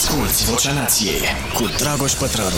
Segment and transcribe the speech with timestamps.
[0.00, 1.20] Asculți Vocea Nației
[1.54, 2.56] cu Dragoș Pătrălu.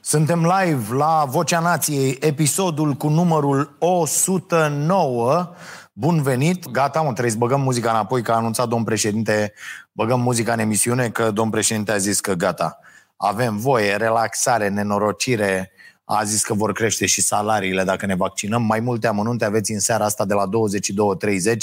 [0.00, 5.54] Suntem live la Vocea Nației, episodul cu numărul 109.
[5.92, 6.70] Bun venit!
[6.70, 9.52] Gata, mă, trebuie să băgăm muzica înapoi, că a anunțat domn președinte,
[9.92, 12.78] băgăm muzica în emisiune, că domn președinte a zis că gata.
[13.16, 15.72] Avem voie, relaxare, nenorocire,
[16.04, 18.62] a zis că vor crește și salariile dacă ne vaccinăm.
[18.62, 21.56] Mai multe amănunte aveți în seara asta de la 22.30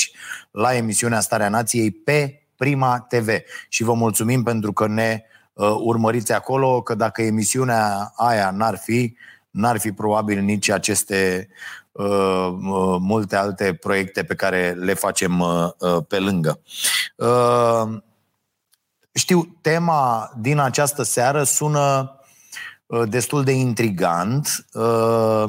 [0.52, 3.29] la emisiunea Starea Nației pe Prima TV.
[3.69, 9.16] Și vă mulțumim pentru că ne uh, urmăriți acolo, că dacă emisiunea aia n-ar fi,
[9.49, 11.49] n-ar fi probabil nici aceste
[11.91, 16.59] uh, uh, multe alte proiecte pe care le facem uh, uh, pe lângă.
[17.16, 18.02] Uh,
[19.11, 22.16] știu, tema din această seară sună
[22.85, 24.66] uh, destul de intrigant.
[24.73, 25.44] Uh,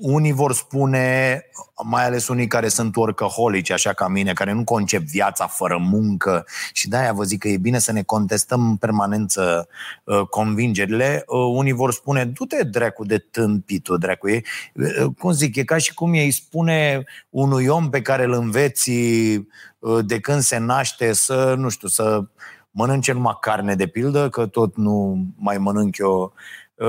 [0.00, 1.44] unii vor spune,
[1.84, 6.46] mai ales unii care sunt workaholici, așa ca mine, care nu concep viața fără muncă
[6.72, 9.68] și de-aia vă zic că e bine să ne contestăm în permanență
[10.04, 11.24] uh, convingerile.
[11.26, 14.28] Uh, unii vor spune, du-te dracu de tâmpitul, dracu.
[14.28, 14.42] E,
[14.74, 18.90] uh, cum zic, e ca și cum ei spune unui om pe care îl înveți
[18.90, 22.24] uh, de când se naște să, nu știu, să
[22.70, 26.38] mănânce numai carne de pildă, că tot nu mai mănânc eu Uh,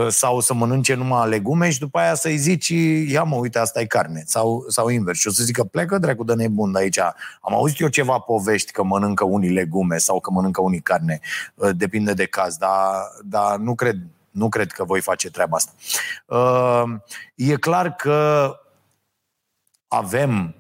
[0.09, 2.67] sau să mănânce numai legume și după aia să-i zici,
[3.07, 4.23] ia mă, uite, asta e carne.
[4.25, 5.19] Sau, sau invers.
[5.19, 6.99] Și o să zică, plecă dracu de nebun de aici.
[7.41, 11.19] Am auzit eu ceva povești că mănâncă unii legume sau că mănâncă unii carne.
[11.55, 13.97] Uh, depinde de caz, dar, dar nu cred
[14.31, 15.71] nu cred că voi face treaba asta.
[16.25, 16.83] Uh,
[17.35, 18.51] e clar că
[19.87, 20.55] avem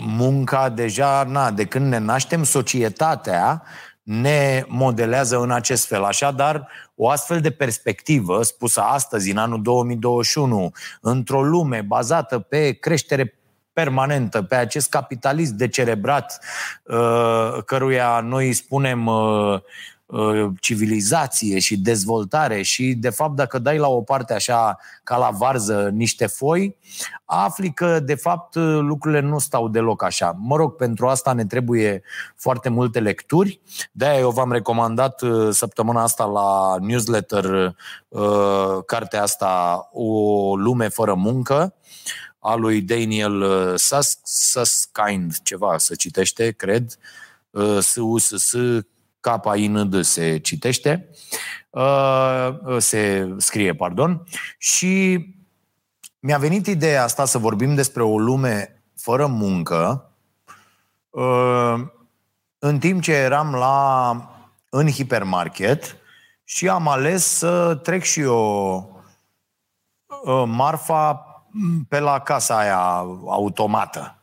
[0.00, 3.62] munca deja, na, de când ne naștem, societatea
[4.04, 6.04] ne modelează în acest fel.
[6.04, 13.38] Așadar, o astfel de perspectivă, spusă astăzi, în anul 2021, într-o lume bazată pe creștere
[13.72, 16.40] permanentă, pe acest capitalism decerebrat,
[16.82, 19.14] uh, căruia noi spunem uh,
[19.54, 19.60] Uh,
[20.60, 25.90] civilizație și dezvoltare și, de fapt, dacă dai la o parte așa, ca la varză,
[25.92, 26.76] niște foi,
[27.24, 30.36] afli că, de fapt, lucrurile nu stau deloc așa.
[30.38, 32.02] Mă rog, pentru asta ne trebuie
[32.36, 33.60] foarte multe lecturi.
[33.92, 37.74] De-aia eu v-am recomandat uh, săptămâna asta la newsletter
[38.08, 41.74] uh, cartea asta O lume fără muncă
[42.38, 43.44] a lui Daniel
[44.22, 46.98] Susskind, ceva să citește, cred,
[47.80, 48.54] S-U-S-S
[49.24, 51.08] K-I-N-D se citește,
[51.70, 52.48] uh,
[52.78, 54.22] se scrie, pardon,
[54.58, 55.24] și
[56.18, 60.10] mi-a venit ideea asta să vorbim despre o lume fără muncă,
[61.10, 61.74] uh,
[62.58, 64.16] în timp ce eram la,
[64.70, 65.96] în hipermarket
[66.44, 69.02] și am ales să trec și eu
[70.24, 71.26] uh, marfa
[71.88, 72.78] pe la casa aia
[73.26, 74.18] automată.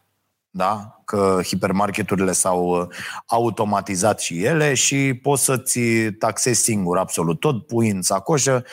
[0.49, 1.00] Da?
[1.11, 2.87] Că hipermarketurile s-au uh,
[3.25, 5.79] automatizat și ele și poți să-ți
[6.19, 8.63] taxezi singur absolut tot, pui în sacoșă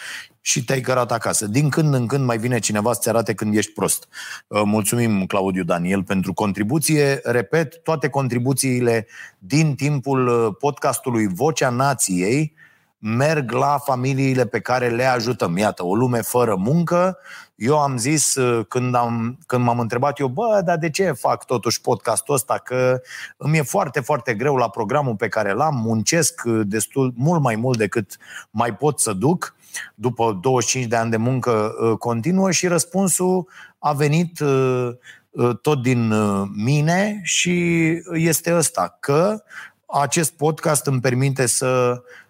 [0.40, 1.46] și te-ai cărat acasă.
[1.46, 4.08] Din când în când mai vine cineva să-ți arate când ești prost.
[4.46, 7.20] Uh, mulțumim, Claudiu Daniel, pentru contribuție.
[7.22, 9.06] Repet, toate contribuțiile
[9.38, 12.54] din timpul uh, podcastului Vocea Nației
[12.98, 15.56] merg la familiile pe care le ajutăm.
[15.56, 17.18] Iată, o lume fără muncă.
[17.54, 21.44] Eu am zis uh, când, am, când m-am întrebat eu, bă, dar de ce fac
[21.44, 22.58] totuși podcastul ăsta?
[22.58, 23.00] Că
[23.36, 27.56] îmi e foarte, foarte greu la programul pe care l-am, muncesc uh, destul, mult mai
[27.56, 28.16] mult decât
[28.50, 29.56] mai pot să duc
[29.94, 33.48] după 25 de ani de muncă uh, continuă și răspunsul
[33.78, 34.38] a venit
[35.62, 36.12] tot din
[36.54, 39.42] mine și este ăsta, că
[39.86, 42.27] acest podcast îmi permite să Uh,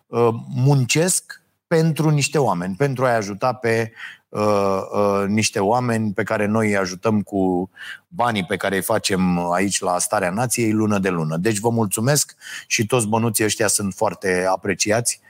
[0.49, 3.93] muncesc pentru niște oameni, pentru a-i ajuta pe
[4.29, 7.71] uh, uh, niște oameni pe care noi îi ajutăm cu
[8.09, 11.37] banii pe care îi facem aici la Starea Nației lună de lună.
[11.37, 12.35] Deci vă mulțumesc
[12.67, 15.28] și toți bănuții ăștia sunt foarte apreciați uh,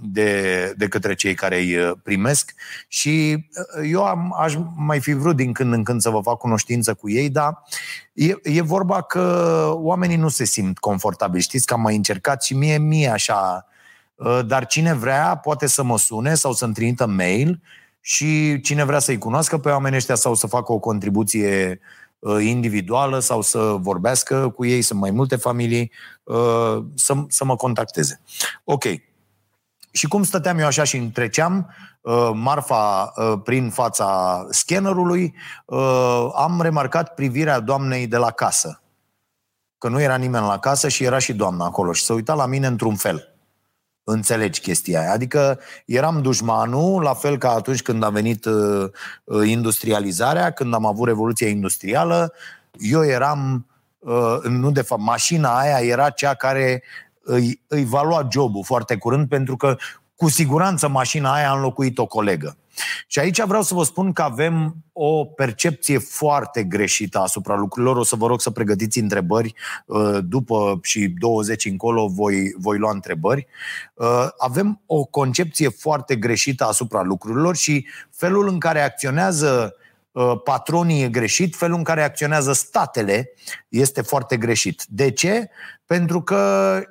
[0.00, 2.54] de, de către cei care îi uh, primesc
[2.88, 3.46] și
[3.84, 7.10] eu am, aș mai fi vrut din când în când să vă fac cunoștință cu
[7.10, 7.62] ei, dar
[8.12, 11.42] E, e vorba că oamenii nu se simt confortabili.
[11.42, 13.66] Știți că am mai încercat și mie, mie așa.
[14.14, 17.60] Uh, dar cine vrea poate să mă sune sau să-mi trimită mail
[18.00, 22.07] și cine vrea să-i cunoască pe oamenii ăștia sau să facă o contribuție uh,
[22.40, 25.92] individuală sau să vorbească cu ei, sunt mai multe familii,
[26.22, 28.20] uh, să, să mă contacteze.
[28.64, 28.84] Ok.
[29.90, 31.70] Și cum stăteam eu așa și întreceam,
[32.08, 35.34] Uh, marfa uh, prin fața scannerului,
[35.64, 38.82] uh, am remarcat privirea doamnei de la casă.
[39.78, 42.46] Că nu era nimeni la casă și era și doamna acolo și se uita la
[42.46, 43.37] mine într-un fel.
[44.10, 45.12] Înțelegi chestia aia.
[45.12, 48.46] Adică eram dușmanul, la fel ca atunci când a venit
[49.44, 52.32] industrializarea, când am avut Revoluția Industrială,
[52.78, 53.66] eu eram
[53.98, 56.82] uh, nu de fapt, mașina aia era cea care
[57.22, 59.76] îi, îi va lua jobul foarte curând pentru că
[60.18, 62.56] cu siguranță mașina aia a înlocuit o colegă.
[63.06, 67.96] Și aici vreau să vă spun că avem o percepție foarte greșită asupra lucrurilor.
[67.96, 69.54] O să vă rog să pregătiți întrebări.
[69.86, 73.46] Uh, după și 20 încolo voi, voi lua întrebări.
[73.94, 79.74] Uh, avem o concepție foarte greșită asupra lucrurilor și felul în care acționează
[80.12, 83.30] uh, patronii e greșit, felul în care acționează statele
[83.68, 84.84] este foarte greșit.
[84.88, 85.48] De ce?
[85.86, 86.82] Pentru că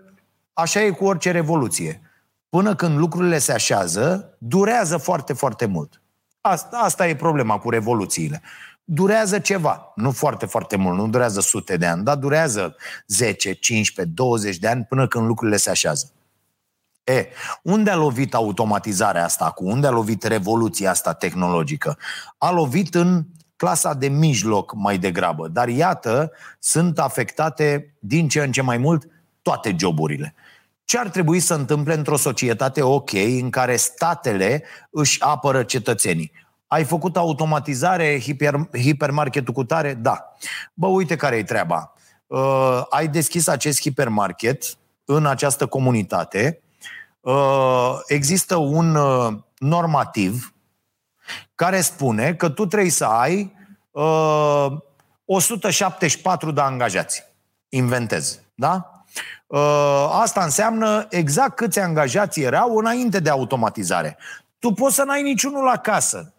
[0.54, 2.02] așa e cu orice revoluție
[2.50, 6.02] până când lucrurile se așează, durează foarte, foarte mult.
[6.42, 8.42] Asta, asta e problema cu revoluțiile.
[8.84, 12.76] Durează ceva, nu foarte, foarte mult, nu durează sute de ani, dar durează
[13.08, 16.12] 10, 15, 20 de ani până când lucrurile se așează.
[17.04, 17.28] E,
[17.64, 19.66] unde a lovit automatizarea asta cu?
[19.66, 21.98] Unde a lovit revoluția asta tehnologică?
[22.38, 25.48] A lovit în clasa de mijloc mai degrabă.
[25.48, 29.08] Dar iată, sunt afectate din ce în ce mai mult
[29.42, 30.36] toate joburile.
[30.88, 36.31] Ce ar trebui să întâmple într-o societate ok, în care statele își apără cetățenii?
[36.68, 39.94] Ai făcut automatizare, hiper, hipermarketul cu tare?
[39.94, 40.34] Da.
[40.74, 41.94] Bă, uite care e treaba.
[42.28, 44.63] Uh, ai deschis acest hipermarket
[45.06, 46.62] în această comunitate.
[47.19, 50.54] Uh, există un uh, normativ
[51.56, 53.56] care spune că tu trebuie să ai
[53.92, 54.68] uh,
[55.25, 57.24] 174 de angajați.
[57.69, 58.40] Inventez.
[58.56, 58.97] Da?
[59.48, 64.18] Uh, asta înseamnă exact câți angajați erau înainte de automatizare.
[64.60, 66.34] Tu poți să n-ai niciunul la casă.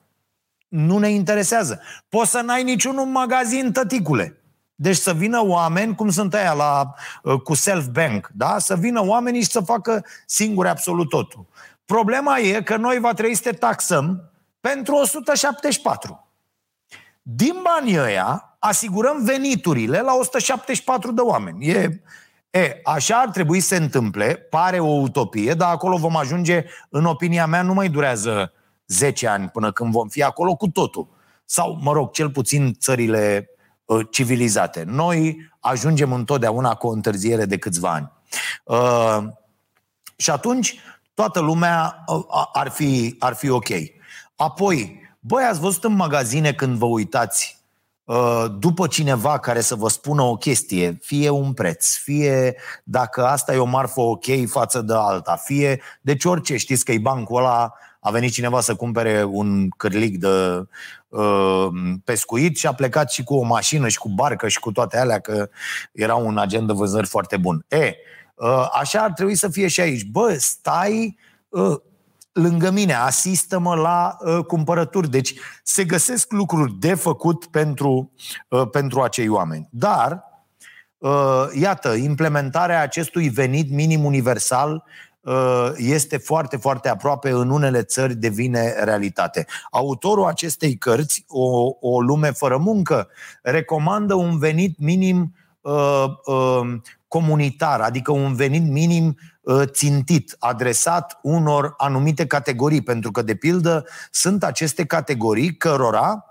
[0.68, 1.80] Nu ne interesează.
[2.08, 4.42] Poți să n-ai niciunul în magazin, tăticule.
[4.74, 8.58] Deci să vină oameni, cum sunt aia la, uh, cu self-bank, da?
[8.58, 11.46] să vină oamenii și să facă singuri absolut totul.
[11.84, 14.30] Problema e că noi va trebui să te taxăm
[14.60, 16.28] pentru 174.
[17.22, 21.66] Din banii ăia asigurăm veniturile la 174 de oameni.
[21.66, 22.02] E
[22.50, 27.04] E, așa ar trebui să se întâmple, pare o utopie, dar acolo vom ajunge, în
[27.04, 28.52] opinia mea, nu mai durează
[28.86, 31.08] 10 ani până când vom fi acolo cu totul.
[31.44, 33.50] Sau, mă rog, cel puțin țările
[33.84, 34.84] uh, civilizate.
[34.86, 38.12] Noi ajungem întotdeauna cu o întârziere de câțiva ani.
[38.64, 39.24] Uh,
[40.16, 40.78] și atunci
[41.14, 43.68] toată lumea uh, ar fi, ar fi ok.
[44.36, 47.57] Apoi, băi, ați văzut în magazine când vă uitați Uh,
[48.58, 53.58] după cineva care să vă spună o chestie, fie un preț, fie dacă asta e
[53.58, 58.10] o marfă ok față de alta, fie, deci orice, știți că e bancul ăla, a
[58.10, 60.64] venit cineva să cumpere un cârlic de
[61.08, 61.68] uh,
[62.04, 65.18] pescuit și a plecat și cu o mașină și cu barcă și cu toate alea,
[65.18, 65.48] că
[65.92, 67.64] era un agent de vânzări foarte bun.
[67.68, 67.94] E,
[68.34, 70.04] uh, așa ar trebui să fie și aici.
[70.04, 71.16] Bă, stai,
[71.48, 71.76] uh,
[72.38, 75.10] lângă mine, asistă-mă la uh, cumpărături.
[75.10, 78.12] Deci se găsesc lucruri de făcut pentru,
[78.48, 79.68] uh, pentru acei oameni.
[79.70, 80.24] Dar,
[80.98, 84.84] uh, iată, implementarea acestui venit minim universal
[85.20, 89.46] uh, este foarte, foarte aproape, în unele țări devine realitate.
[89.70, 93.08] Autorul acestei cărți, O, o lume fără muncă,
[93.42, 101.74] recomandă un venit minim uh, uh, comunitar, adică un venit minim Uh, țintit, adresat unor
[101.76, 106.24] anumite categorii, pentru că, de pildă, sunt aceste categorii cărora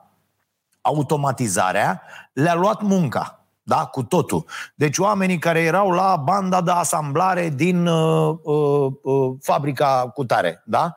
[0.81, 2.01] automatizarea
[2.33, 3.31] le-a luat munca.
[3.63, 4.45] Da, cu totul.
[4.75, 10.63] Deci oamenii care erau la banda de asamblare din uh, uh, uh, fabrica cu tare,
[10.65, 10.95] da?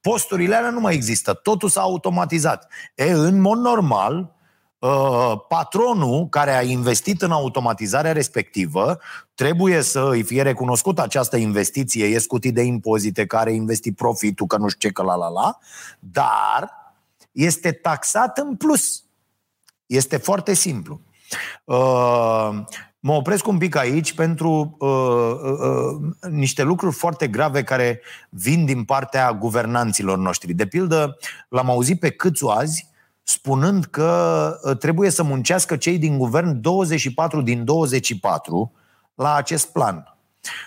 [0.00, 2.68] Posturile alea nu mai există, totul s-a automatizat.
[2.94, 4.40] E, în mod normal, Uh,
[5.48, 8.98] patronul care a investit în automatizarea respectivă
[9.34, 14.46] trebuie să îi fie recunoscut această investiție, e scutit de impozite, care a investit profitul,
[14.46, 15.58] că nu știu ce, că la la la,
[15.98, 16.70] dar
[17.32, 19.04] este taxat în plus.
[19.86, 21.00] Este foarte simplu.
[21.64, 22.50] Uh,
[23.00, 28.64] mă opresc un pic aici pentru uh, uh, uh, niște lucruri foarte grave care vin
[28.64, 30.52] din partea guvernanților noștri.
[30.52, 31.16] De pildă,
[31.48, 32.90] l-am auzit pe Câțu azi,
[33.22, 38.72] spunând că ă, trebuie să muncească cei din guvern 24 din 24
[39.14, 40.16] la acest plan.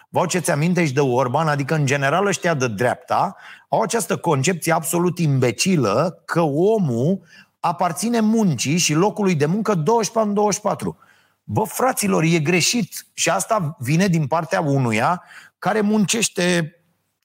[0.09, 3.35] Vă aduceți aminte și de Orban, adică în general ăștia de dreapta
[3.69, 7.21] au această concepție absolut imbecilă că omul
[7.59, 10.97] aparține muncii și locului de muncă 24 în 24.
[11.43, 15.23] Bă, fraților, e greșit și asta vine din partea unuia
[15.59, 16.74] care muncește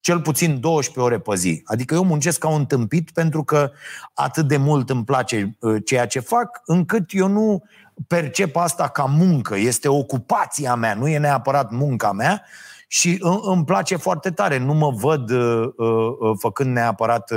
[0.00, 1.62] cel puțin 12 ore pe zi.
[1.64, 3.70] Adică eu muncesc ca un tâmpit pentru că
[4.14, 7.62] atât de mult îmi place uh, ceea ce fac, încât eu nu
[8.06, 9.56] percep asta ca muncă.
[9.56, 12.42] Este ocupația mea, nu e neapărat munca mea
[12.88, 14.58] și îmi place foarte tare.
[14.58, 17.32] Nu mă văd uh, uh, făcând neapărat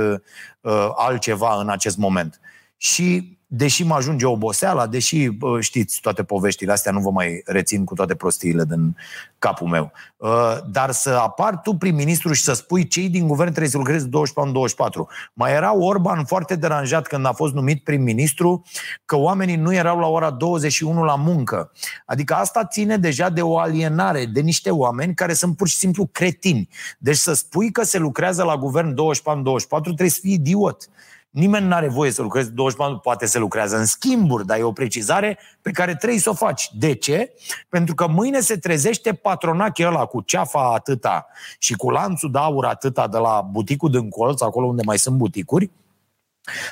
[0.94, 2.40] altceva în acest moment.
[2.76, 5.28] Și deși mă ajunge oboseala, deși
[5.60, 8.96] știți toate poveștile astea, nu vă mai rețin cu toate prostiile din
[9.38, 9.92] capul meu.
[10.16, 14.08] Uh, dar să apar tu prim-ministru și să spui cei din guvern trebuie să lucrezi
[14.08, 18.64] 24 Mai era Orban foarte deranjat când a fost numit prim-ministru
[19.04, 21.72] că oamenii nu erau la ora 21 la muncă.
[22.06, 26.08] Adică asta ține deja de o alienare de niște oameni care sunt pur și simplu
[26.12, 26.68] cretini.
[26.98, 30.88] Deci să spui că se lucrează la guvern 24 trebuie să fii idiot.
[31.34, 34.72] Nimeni nu are voie să lucreze 24, poate să lucrează în schimburi, dar e o
[34.72, 36.70] precizare pe care trebuie să o faci.
[36.78, 37.32] De ce?
[37.68, 41.26] Pentru că mâine se trezește patronachii ăla cu ceafa atâta
[41.58, 45.16] și cu lanțul de aur atâta de la buticul din colț, acolo unde mai sunt
[45.16, 45.70] buticuri,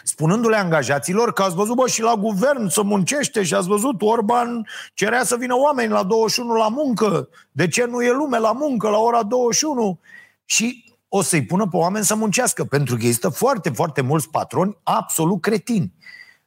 [0.05, 4.67] spunându-le angajaților că ați văzut, bă, și la guvern să muncește și ați văzut, Orban
[4.95, 7.29] cerea să vină oameni la 21 la muncă.
[7.53, 9.99] De ce nu e lume la muncă la ora 21?
[10.45, 14.79] Și o să-i pună pe oameni să muncească, pentru că există foarte, foarte mulți patroni
[14.83, 15.93] absolut cretini.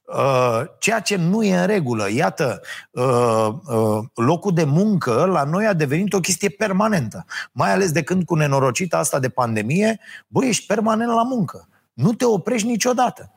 [0.04, 2.12] Uh, ceea ce nu e în regulă.
[2.12, 7.26] Iată, uh, uh, locul de muncă la noi a devenit o chestie permanentă.
[7.52, 11.68] Mai ales de când cu nenorocita asta de pandemie, băi, ești permanent la muncă.
[11.94, 13.32] Nu te oprești niciodată.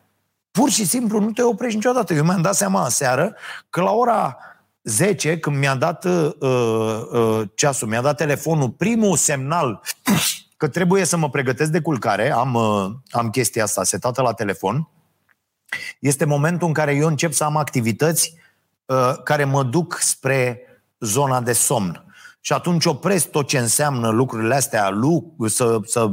[0.51, 2.15] Pur și simplu nu te oprești niciodată.
[2.15, 3.35] Eu mi-am dat seama aseară
[3.71, 4.37] că la ora
[4.83, 9.81] 10, când mi-a dat uh, uh, ceasul, mi-a dat telefonul, primul semnal
[10.59, 14.89] că trebuie să mă pregătesc de culcare, am, uh, am chestia asta setată la telefon,
[16.01, 18.35] este momentul în care eu încep să am activități
[18.85, 20.61] uh, care mă duc spre
[21.01, 22.08] zona de somn.
[22.41, 26.09] Și atunci opresc tot ce înseamnă lucrurile astea, lu- să, să,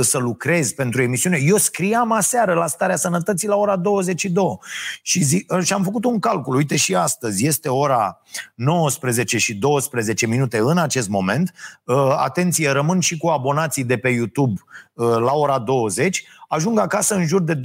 [0.00, 1.38] să lucrez pentru emisiune.
[1.42, 4.58] Eu scriam aseară la starea sănătății la ora 22
[5.02, 6.54] și, zi, și am făcut un calcul.
[6.54, 8.20] Uite și astăzi este ora
[8.54, 11.52] 19 și 12 minute în acest moment.
[11.84, 14.60] Uh, atenție, rămân și cu abonații de pe YouTube
[14.92, 16.24] uh, la ora 20.
[16.48, 17.60] Ajung acasă în jur de 21.30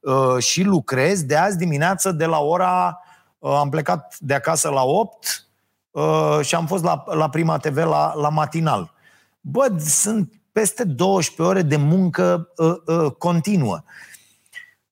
[0.00, 3.00] uh, și lucrez de azi dimineață de la ora...
[3.40, 5.45] Am plecat de acasă la 8
[5.96, 8.92] Uh, și am fost la, la Prima TV la, la matinal.
[9.40, 13.82] Bă, sunt peste 12 ore de muncă uh, uh, continuă.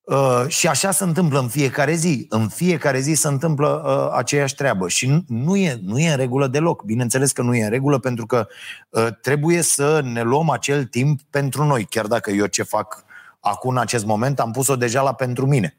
[0.03, 2.27] Uh, și așa se întâmplă în fiecare zi.
[2.29, 4.89] În fiecare zi se întâmplă uh, aceeași treabă.
[4.89, 6.83] Și nu, nu, e, nu e în regulă deloc.
[6.83, 8.47] Bineînțeles că nu e în regulă pentru că
[8.89, 11.85] uh, trebuie să ne luăm acel timp pentru noi.
[11.85, 13.05] Chiar dacă eu ce fac
[13.41, 15.77] acum în acest moment am pus-o deja la pentru mine.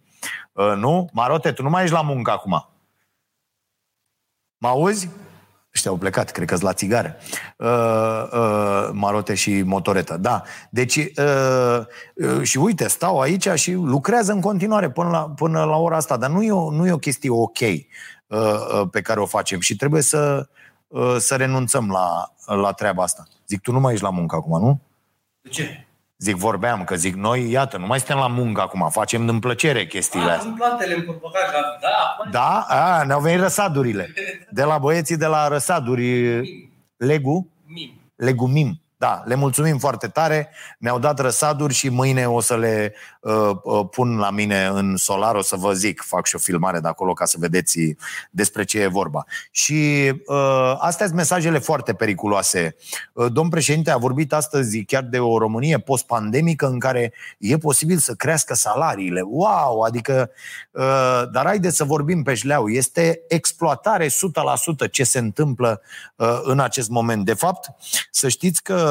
[0.51, 1.09] Uh, nu?
[1.13, 2.74] Marote, tu nu mai ești la muncă acum.
[4.57, 5.09] Mă auzi?
[5.75, 7.15] Ăștia au plecat, cred că la țigară.
[7.57, 10.43] Uh, uh, marote și motoretă, da.
[10.69, 11.79] Deci, uh,
[12.15, 16.17] uh, și uite, stau aici și lucrează în continuare până la, până la ora asta,
[16.17, 17.77] dar nu e o, nu e o chestie ok uh,
[18.27, 20.47] uh, pe care o facem și trebuie să,
[20.87, 23.27] uh, să renunțăm la, la treaba asta.
[23.47, 24.81] Zic, tu nu mai ești la muncă acum, nu?
[25.41, 25.84] De ce?
[26.17, 29.85] Zic, vorbeam, că zic, noi, iată, nu mai suntem la muncă acum, facem din plăcere
[29.85, 30.49] chestiile astea.
[30.49, 31.41] Am plantele în portocaj,
[31.81, 32.29] da.
[32.31, 32.65] Da?
[32.69, 34.13] A, ne-au venit răsadurile.
[34.49, 36.39] De la băieții de la răsaduri,
[36.97, 37.49] Legu?
[37.65, 37.99] Mim.
[38.15, 38.81] Legumim.
[38.97, 40.49] Da, le mulțumim foarte tare,
[40.79, 45.35] ne-au dat răsaduri și mâine o să le uh, uh, pun la mine în solar,
[45.35, 47.79] o să vă zic, fac și o filmare de acolo ca să vedeți
[48.31, 49.25] despre ce e vorba.
[49.51, 52.75] Și uh, astea sunt mesajele foarte periculoase.
[53.13, 57.97] Uh, domn președinte a vorbit astăzi chiar de o Românie post-pandemică în care e posibil
[57.97, 59.21] să crească salariile.
[59.21, 59.81] Wow!
[59.81, 60.31] Adică,
[60.71, 62.69] uh, dar haideți să vorbim pe șleau.
[62.69, 64.11] Este exploatare 100%
[64.91, 65.81] ce se întâmplă
[66.15, 67.25] uh, în acest moment.
[67.25, 67.69] De fapt,
[68.11, 68.84] să știți că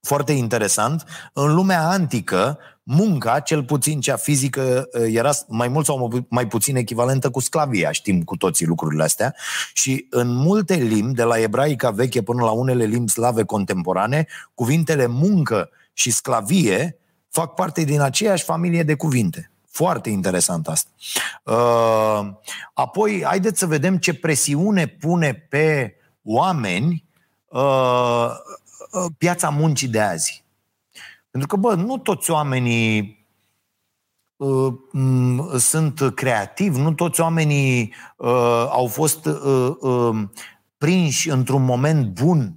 [0.00, 6.46] foarte interesant, în lumea antică, munca, cel puțin cea fizică, era mai mult sau mai
[6.46, 9.34] puțin echivalentă cu sclavia, știm cu toții lucrurile astea,
[9.72, 15.06] și în multe limbi, de la ebraica veche până la unele limbi slave contemporane, cuvintele
[15.06, 16.98] muncă și sclavie
[17.28, 19.50] fac parte din aceeași familie de cuvinte.
[19.70, 20.90] Foarte interesant asta.
[21.44, 22.28] Uh,
[22.74, 27.10] apoi, haideți să vedem ce presiune pune pe oameni uh,
[27.50, 28.30] Uh,
[29.18, 30.44] piața muncii de azi.
[31.30, 33.18] Pentru că, bă, nu toți oamenii
[34.36, 34.74] uh,
[35.58, 40.22] sunt creativi, nu toți oamenii uh, au fost uh, uh,
[40.78, 42.54] prinși într-un moment bun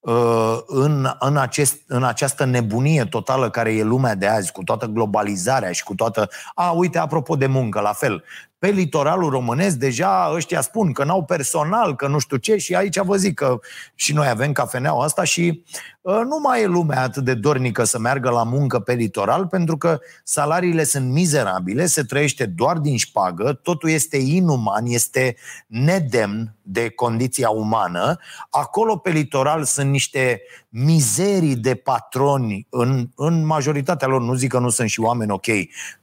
[0.00, 4.86] uh, în, în, acest, în această nebunie totală care e lumea de azi, cu toată
[4.86, 6.28] globalizarea și cu toată...
[6.54, 8.24] A, uite, apropo de muncă, la fel
[8.62, 12.98] pe litoralul românesc deja ăștia spun că n-au personal, că nu știu ce și aici
[12.98, 13.58] vă zic că
[13.94, 15.64] și noi avem cafeneaua asta și
[16.00, 19.76] uh, nu mai e lumea atât de dornică să meargă la muncă pe litoral pentru
[19.76, 26.88] că salariile sunt mizerabile, se trăiește doar din șpagă, totul este inuman, este nedemn de
[26.88, 28.16] condiția umană.
[28.50, 30.42] Acolo pe litoral sunt niște
[30.74, 35.46] mizerii de patroni, în, în majoritatea lor, nu zic că nu sunt și oameni ok,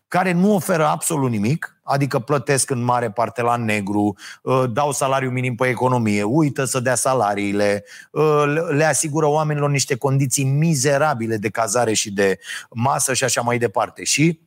[0.07, 5.29] care nu oferă absolut nimic, adică plătesc în mare parte la negru, uh, dau salariu
[5.29, 11.49] minim pe economie, uită să dea salariile, uh, le asigură oamenilor niște condiții mizerabile de
[11.49, 14.03] cazare și de masă și așa mai departe.
[14.03, 14.39] Și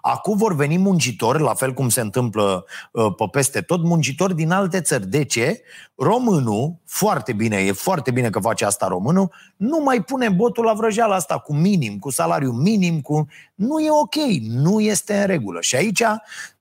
[0.00, 4.50] Acum vor veni muncitori, la fel cum se întâmplă uh, pe peste tot, muncitori din
[4.50, 5.06] alte țări.
[5.06, 5.62] De ce?
[5.94, 10.72] Românul, foarte bine, e foarte bine că face asta românul, nu mai pune botul la
[10.72, 13.26] vrăjeala asta cu minim, cu salariu minim, cu...
[13.54, 15.60] Nu e ok, nu este în regulă.
[15.60, 16.02] Și aici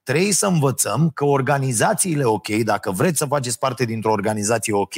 [0.04, 4.94] trebuie să învățăm că organizațiile ok, dacă vreți să faceți parte dintr-o organizație ok,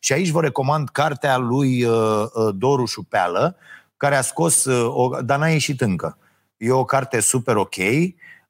[0.00, 1.92] și aici vă recomand cartea lui uh,
[2.34, 3.56] uh, Doru Șupeală,
[3.96, 6.18] care a scos, uh, o, dar n-a ieșit încă
[6.58, 7.76] E o carte super ok.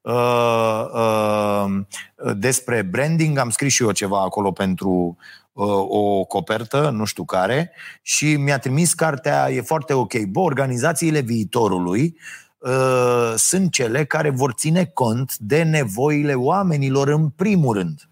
[0.01, 1.85] Uh, uh,
[2.37, 5.17] despre branding, am scris și eu ceva acolo pentru
[5.53, 7.71] uh, o copertă, nu știu care,
[8.03, 10.19] și mi-a trimis cartea, e foarte ok.
[10.19, 12.17] Bă, organizațiile viitorului
[12.59, 18.09] uh, sunt cele care vor ține cont de nevoile oamenilor în primul rând.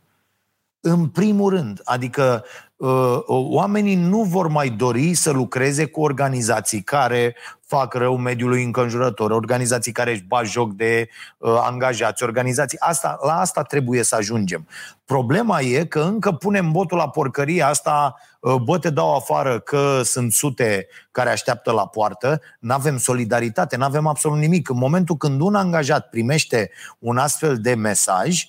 [0.89, 1.81] În primul rând.
[1.85, 2.45] Adică
[2.77, 9.31] uh, oamenii nu vor mai dori să lucreze cu organizații care fac rău mediului înconjurător,
[9.31, 12.81] organizații care își bat joc de uh, angajați, organizații.
[12.81, 14.69] Asta, la asta trebuie să ajungem.
[15.05, 20.01] Problema e că încă punem botul la porcăria asta, uh, bă, te dau afară că
[20.05, 24.69] sunt sute care așteaptă la poartă, nu avem solidaritate, nu avem absolut nimic.
[24.69, 28.45] În momentul când un angajat primește un astfel de mesaj,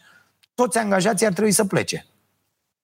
[0.56, 2.06] toți angajații ar trebui să plece.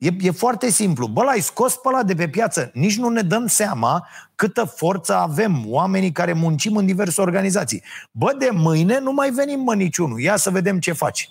[0.04, 1.08] E, e foarte simplu.
[1.08, 2.72] Bă, l-ai scos pe ăla de pe piață.
[2.74, 7.84] Nici nu ne dăm seama câtă forță avem oamenii care muncim în diverse organizații.
[8.12, 10.20] Bă, de mâine nu mai venim mă niciunul.
[10.20, 11.30] Ia să vedem ce faci.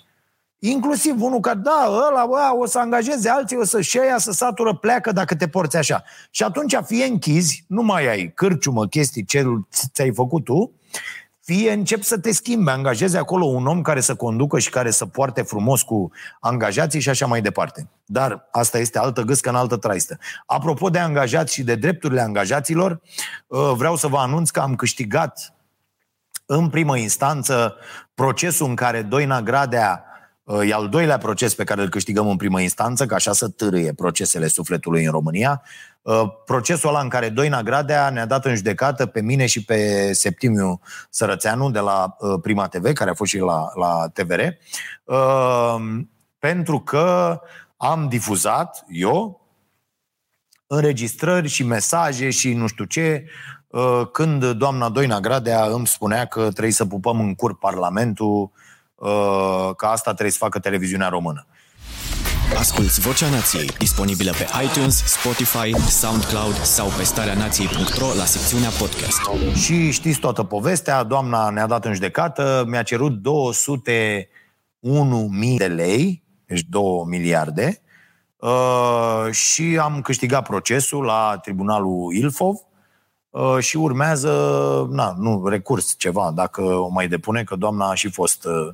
[0.59, 4.75] Inclusiv unul care, da, ăla, bă, o să angajeze alții, o să-și ia, să satură,
[4.75, 6.03] pleacă dacă te porți așa.
[6.31, 9.43] Și atunci fie închizi, nu mai ai cârciumă, chestii, ce
[9.93, 10.71] ți-ai făcut tu,
[11.43, 15.05] fie încep să te schimbe, angajezi acolo un om care să conducă și care să
[15.05, 17.89] poarte frumos cu angajații și așa mai departe.
[18.05, 20.17] Dar asta este altă gâscă în altă traistă.
[20.45, 23.01] Apropo de angajați și de drepturile angajaților,
[23.47, 25.53] uh, vreau să vă anunț că am câștigat
[26.45, 27.75] în primă instanță
[28.13, 30.12] procesul în care Doina Gradea uh,
[30.65, 33.93] E al doilea proces pe care îl câștigăm în primă instanță, ca așa să târâie
[33.93, 35.61] procesele sufletului în România.
[36.01, 40.09] Uh, procesul ăla în care Doina Gradea ne-a dat în judecată pe mine și pe
[40.13, 40.79] Septimiu
[41.09, 44.39] Sărățeanu de la uh, Prima TV, care a fost și la, la TVR,
[45.03, 45.75] uh,
[46.39, 47.39] pentru că
[47.77, 49.47] am difuzat, eu,
[50.67, 53.25] înregistrări și mesaje și nu știu ce,
[54.11, 58.51] când doamna Doina Gradea îmi spunea că trebuie să pupăm în cur Parlamentul,
[59.75, 61.47] că asta trebuie să facă televiziunea română.
[62.57, 69.19] Asculți Vocea Nației, disponibilă pe iTunes, Spotify, SoundCloud sau pe starea nației.ro la secțiunea podcast.
[69.55, 73.17] Și știți toată povestea, doamna ne-a dat în judecată, mi-a cerut 201.000
[75.57, 77.81] de lei, deci 2 miliarde,
[78.37, 82.55] uh, și am câștigat procesul la tribunalul Ilfov
[83.29, 84.31] uh, și urmează,
[84.91, 88.73] na, nu, recurs ceva, dacă o mai depune, că doamna a și fost uh, Uh,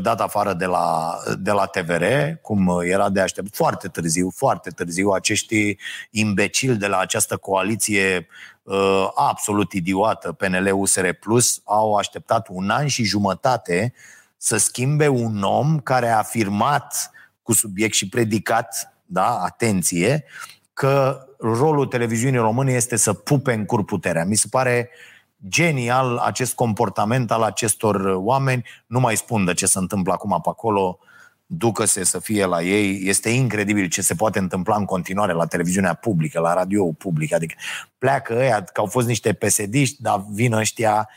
[0.00, 2.04] dat afară de la, de la TVR,
[2.40, 5.76] cum era de aștept foarte târziu, foarte târziu, acești
[6.10, 8.26] imbecili de la această coaliție
[8.62, 13.92] uh, absolut idiotă, PNL-USR Plus, au așteptat un an și jumătate
[14.36, 17.10] să schimbe un om care a afirmat
[17.42, 20.24] cu subiect și predicat, da, atenție,
[20.72, 24.24] că rolul televiziunii române este să pupe în cur puterea.
[24.24, 25.11] Mi se pare uh,
[25.48, 28.64] genial acest comportament al acestor oameni.
[28.86, 30.98] Nu mai spun de ce se întâmplă acum pe acolo,
[31.46, 33.08] ducă-se să fie la ei.
[33.08, 37.34] Este incredibil ce se poate întâmpla în continuare la televiziunea publică, la radio public.
[37.34, 37.54] Adică
[37.98, 41.08] pleacă ăia, că au fost niște pesediști, dar vin ăștia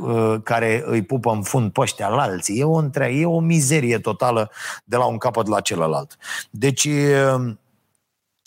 [0.00, 2.58] uh, care îi pupă în fund pe ăștia la alții.
[2.58, 4.50] E o, între, e o mizerie totală
[4.84, 6.16] de la un capăt la celălalt.
[6.50, 7.52] Deci, uh,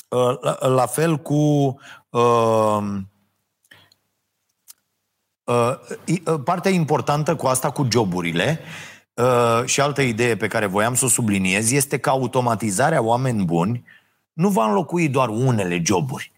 [0.09, 1.75] uh, la fel cu
[2.11, 2.99] Uh, uh,
[6.43, 8.59] partea importantă cu asta, cu joburile,
[9.13, 13.83] uh, și altă idee pe care voiam să o subliniez, este că automatizarea oameni buni
[14.33, 16.31] nu va înlocui doar unele joburi.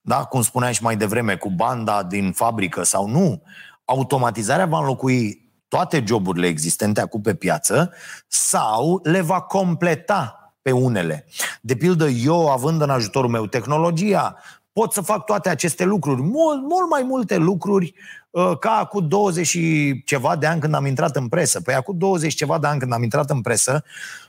[0.00, 0.24] Da?
[0.24, 3.42] Cum spuneam și mai devreme, cu banda din fabrică sau nu.
[3.84, 7.92] Automatizarea va înlocui toate joburile existente acum pe piață
[8.26, 11.26] sau le va completa pe unele.
[11.60, 14.36] De pildă, eu, având în ajutorul meu tehnologia,
[14.78, 17.94] pot să fac toate aceste lucruri, mult, mult mai multe lucruri
[18.30, 21.60] uh, ca cu 20 și ceva de ani când am intrat în presă.
[21.60, 23.84] Păi acum 20 ceva de ani când am intrat în presă,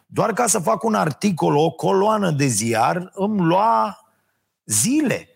[0.05, 3.99] doar ca să fac un articol, o coloană de ziar, îmi lua
[4.65, 5.29] zile.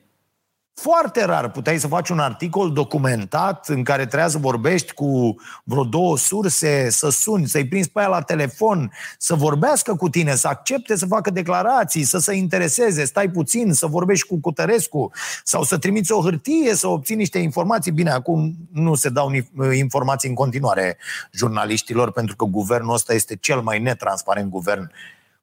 [0.74, 5.84] Foarte rar puteai să faci un articol documentat în care trebuia să vorbești cu vreo
[5.84, 10.48] două surse, să suni, să-i prinzi pe aia la telefon, să vorbească cu tine, să
[10.48, 15.12] accepte să facă declarații, să se intereseze, stai puțin, să vorbești cu Cutărescu
[15.44, 17.92] sau să trimiți o hârtie, să obții niște informații.
[17.92, 19.32] Bine, acum nu se dau
[19.74, 20.98] informații în continuare
[21.32, 24.92] jurnaliștilor pentru că guvernul ăsta este cel mai netransparent guvern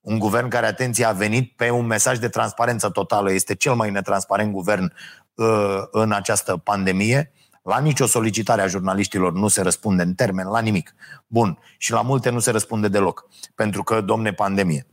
[0.09, 3.33] un guvern care, atenție, a venit pe un mesaj de transparență totală.
[3.33, 4.92] Este cel mai netransparent guvern
[5.35, 5.47] uh,
[5.90, 7.33] în această pandemie.
[7.62, 10.94] La nicio solicitare a jurnaliștilor nu se răspunde în termen, la nimic.
[11.27, 11.59] Bun.
[11.79, 13.29] Și la multe nu se răspunde deloc.
[13.55, 14.87] Pentru că, domne, pandemie.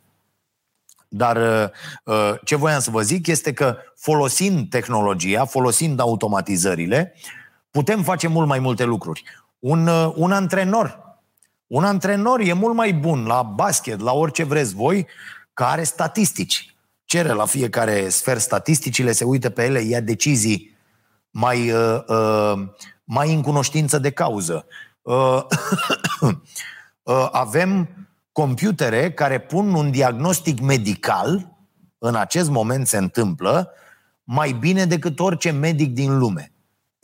[1.07, 1.69] Dar uh,
[2.03, 7.13] uh ce voiam să vă zic este că folosind tehnologia, folosind automatizările,
[7.71, 9.23] putem face mult mai multe lucruri.
[9.59, 11.04] Un, uh, un antrenor
[11.67, 15.07] un antrenor e mult mai bun la basket, la orice vreți voi,
[15.53, 16.75] care are statistici.
[17.03, 20.77] Cere la fiecare sfer statisticile, se uită pe ele, ia decizii
[21.29, 22.67] mai, uh, uh,
[23.03, 24.65] mai în cunoștință de cauză.
[25.01, 25.41] Uh,
[27.03, 27.89] uh, avem
[28.31, 31.53] computere care pun un diagnostic medical,
[31.97, 33.71] în acest moment se întâmplă,
[34.23, 36.54] mai bine decât orice medic din lume.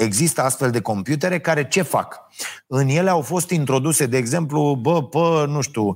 [0.01, 2.21] Există astfel de computere care ce fac?
[2.67, 5.95] În ele au fost introduse, de exemplu, bă, pe, nu știu,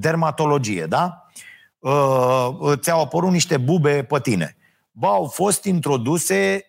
[0.00, 1.28] dermatologie, da?
[1.78, 4.56] Uh, ți-au apărut niște bube pe tine.
[4.90, 6.66] Bă, au fost introduse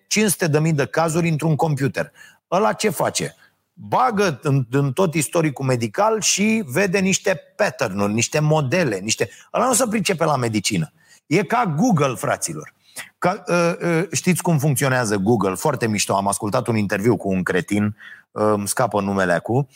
[0.64, 2.12] 500.000 de cazuri într-un computer.
[2.52, 3.36] Ăla ce face?
[3.74, 9.30] Bagă în, în tot istoricul medical și vede niște pattern niște modele, niște...
[9.54, 10.92] Ăla nu se pricepe la medicină.
[11.26, 12.74] E ca Google, fraților.
[13.18, 15.56] Ca, uh, uh, știți cum funcționează Google?
[15.56, 16.16] Foarte mișto.
[16.16, 17.96] Am ascultat un interviu cu un cretin,
[18.32, 19.68] uh, îmi scapă numele acum,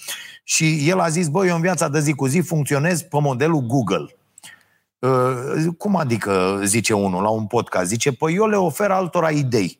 [0.43, 3.59] și el a zis, băi, eu în viața de zi cu zi funcționez pe modelul
[3.61, 4.15] Google.
[4.99, 7.87] Uh, cum adică, zice unul la un podcast?
[7.87, 9.79] Zice, păi eu le ofer altora idei.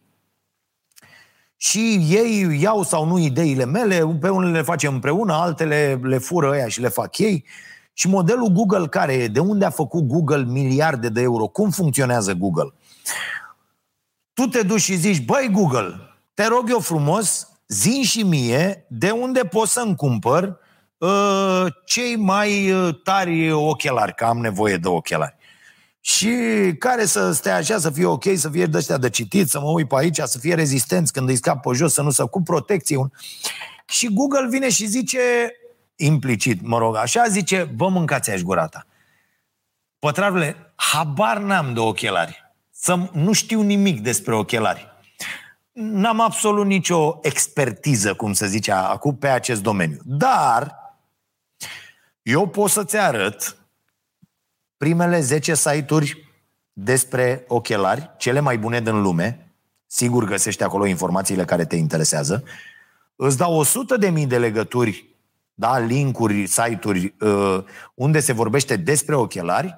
[1.57, 6.49] Și ei iau sau nu ideile mele, pe unele le facem împreună, altele le fură
[6.49, 7.45] ăia și le fac ei.
[7.93, 9.27] Și modelul Google care e?
[9.27, 11.47] De unde a făcut Google miliarde de euro?
[11.47, 12.73] Cum funcționează Google?
[14.33, 15.95] Tu te duci și zici, băi Google,
[16.33, 20.59] te rog eu frumos, zi și mie de unde pot să-mi cumpăr
[20.97, 25.37] uh, cei mai uh, tari ochelari, că am nevoie de ochelari.
[25.99, 26.29] Și
[26.79, 29.69] care să stea așa, să fie ok, să fie de ăștia de citit, să mă
[29.69, 32.41] uit pe aici, să fie rezistenți când îi scap pe jos, să nu să cu
[32.41, 33.09] protecție.
[33.85, 35.19] Și Google vine și zice,
[35.95, 38.85] implicit, mă rog, așa, zice, vă mâncați aș gurata.
[39.99, 42.48] Pătravule, habar n-am de ochelari
[42.81, 44.87] să nu știu nimic despre ochelari.
[45.71, 49.99] N-am absolut nicio expertiză, cum se zice acum, pe acest domeniu.
[50.03, 50.75] Dar
[52.21, 53.57] eu pot să-ți arăt
[54.77, 56.29] primele 10 site-uri
[56.73, 59.53] despre ochelari, cele mai bune din lume.
[59.85, 62.43] Sigur găsești acolo informațiile care te interesează.
[63.15, 65.05] Îți dau 100 de mii de legături,
[65.53, 67.63] da, linkuri, site-uri uh,
[67.93, 69.75] unde se vorbește despre ochelari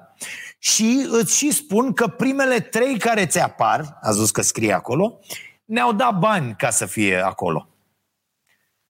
[0.64, 5.18] și îți și spun că primele trei care ți apar, a zis că scrie acolo,
[5.64, 7.68] ne-au dat bani ca să fie acolo.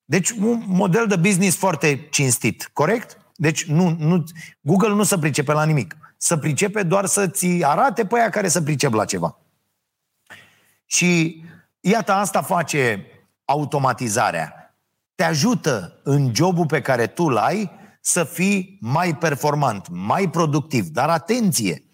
[0.05, 3.19] Deci un model de business foarte cinstit, corect?
[3.35, 4.25] Deci nu, nu,
[4.61, 5.97] Google nu se pricepe la nimic.
[6.17, 9.39] Să pricepe doar să-ți arate pe aia care să pricep la ceva.
[10.87, 11.43] Și
[11.81, 13.07] iată, asta face
[13.45, 14.75] automatizarea.
[15.15, 17.71] Te ajută în jobul pe care tu l ai
[18.05, 20.87] să fii mai performant, mai productiv.
[20.87, 21.85] Dar atenție!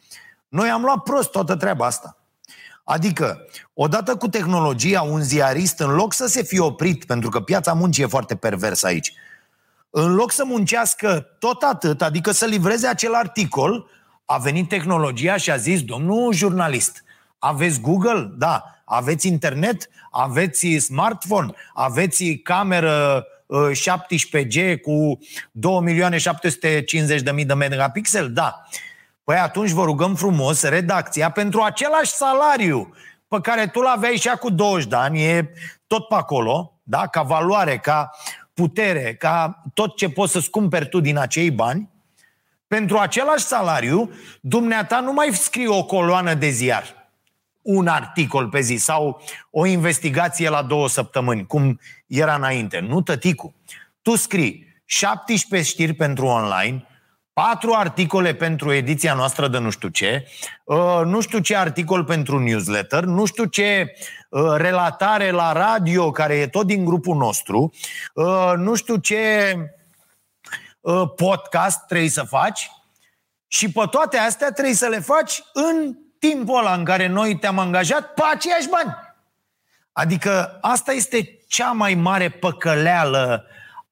[0.49, 2.17] Noi am luat prost toată treaba asta.
[2.85, 7.73] Adică, odată cu tehnologia, un ziarist, în loc să se fie oprit, pentru că piața
[7.73, 9.13] muncii e foarte perversă aici,
[9.91, 13.91] în loc să muncească tot atât, adică să livreze acel articol,
[14.25, 17.05] a venit tehnologia și a zis, domnul jurnalist,
[17.39, 18.33] aveți Google?
[18.37, 18.65] Da.
[18.85, 19.89] Aveți internet?
[20.11, 21.53] Aveți smartphone?
[21.75, 23.27] Aveți cameră
[23.71, 25.19] 17G uh, cu
[27.37, 28.33] 2.750.000 de megapixel?
[28.33, 28.63] Da.
[29.25, 32.95] Păi atunci vă rugăm frumos redacția pentru același salariu
[33.29, 35.53] pe care tu l-aveai și cu 20 de ani, e
[35.87, 37.07] tot pe acolo, da?
[37.07, 38.11] ca valoare, ca
[38.55, 41.91] putere, ca tot ce poți să-ți cumperi tu din acei bani,
[42.67, 46.98] pentru același salariu, dumneata nu mai scrie o coloană de ziar
[47.69, 52.79] un articol pe zi sau o investigație la două săptămâni, cum era înainte.
[52.79, 53.55] Nu, tăticu.
[54.03, 56.87] Tu scrii 17 știri pentru online,
[57.33, 60.29] patru articole pentru ediția noastră de nu știu ce,
[60.65, 63.93] uh, nu știu ce articol pentru newsletter, nu știu ce
[64.31, 67.73] uh, relatare la radio, care e tot din grupul nostru,
[68.15, 69.55] uh, nu știu ce
[71.17, 72.71] podcast trebuie să faci
[73.47, 77.59] și pe toate astea trebuie să le faci în timpul ăla în care noi te-am
[77.59, 78.95] angajat pe aceiași bani.
[79.93, 83.45] Adică asta este cea mai mare păcăleală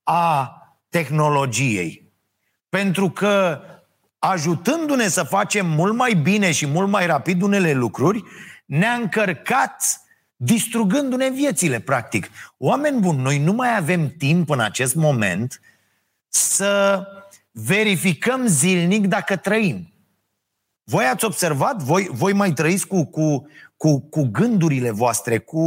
[0.02, 0.52] a
[0.88, 2.12] tehnologiei.
[2.68, 3.60] Pentru că
[4.18, 8.22] ajutându-ne să facem mult mai bine și mult mai rapid unele lucruri,
[8.64, 10.00] ne-a încărcat
[10.36, 12.30] distrugându-ne viețile, practic.
[12.58, 15.60] Oameni buni, noi nu mai avem timp în acest moment
[16.28, 17.02] să
[17.50, 19.92] verificăm zilnic dacă trăim.
[20.88, 23.46] Voi ați observat, voi, voi mai trăiți cu, cu,
[23.76, 25.58] cu, cu gândurile voastre, cu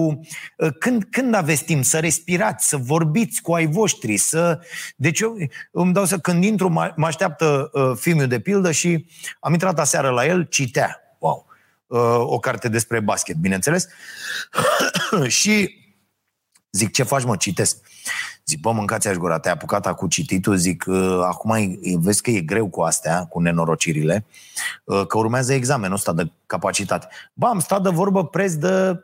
[0.58, 4.60] uh, când, când aveți timp să respirați, să vorbiți cu ai voștri, să...
[4.95, 5.38] Deci eu
[5.71, 9.05] îmi dau să când intru, mă, mă așteaptă uh, filmul de pildă și
[9.39, 10.99] am intrat aseară la el, citea.
[11.17, 11.45] Wow!
[11.88, 13.88] Uh, o carte despre basket, bineînțeles.
[15.27, 15.75] și
[16.71, 17.88] zic, ce faci mă, citesc.
[18.49, 22.67] Zic, bă, mâncați-aș gura, te-ai apucat cu cititul, zic, uh, acum vezi că e greu
[22.69, 24.25] cu astea, cu nenorocirile,
[24.83, 27.07] uh, că urmează examenul ăsta de capacitate.
[27.33, 29.03] Bă, am stat de vorbă preț de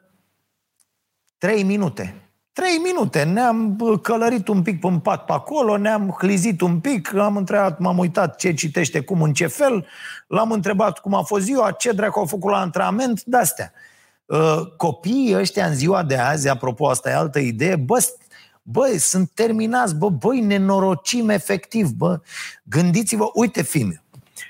[1.38, 2.16] 3 minute.
[2.52, 7.38] 3 minute, ne-am călărit un pic pe pat pe acolo, ne-am hlizit un pic, am
[7.38, 9.88] întrebat, m-am uitat ce citește, cum, în ce fel,
[10.28, 13.72] l-am întrebat cum a fost ziua, ce dracu au făcut la antrenament, de-astea.
[14.26, 18.00] Uh, copiii ăștia în ziua de azi, apropo, asta e altă idee, bă,
[18.68, 22.20] Băi, sunt terminați, bă, băi, nenorocim efectiv, bă.
[22.64, 24.02] Gândiți-vă, uite film,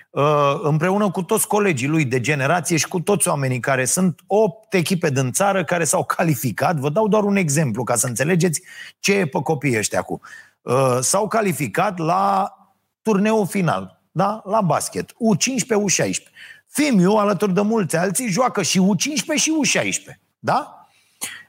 [0.09, 4.73] uh, împreună cu toți colegii lui de generație și cu toți oamenii care sunt opt
[4.73, 6.75] echipe din țară care s-au calificat.
[6.75, 8.61] Vă dau doar un exemplu ca să înțelegeți
[8.99, 10.21] ce e pe copiii ăștia cu.
[10.61, 12.53] Uh, s-au calificat la
[13.01, 14.41] turneul final, da?
[14.45, 16.31] la basket, U15, U16.
[16.67, 20.19] Fimiu, alături de mulți alții, joacă și U15 și U16.
[20.39, 20.87] Da?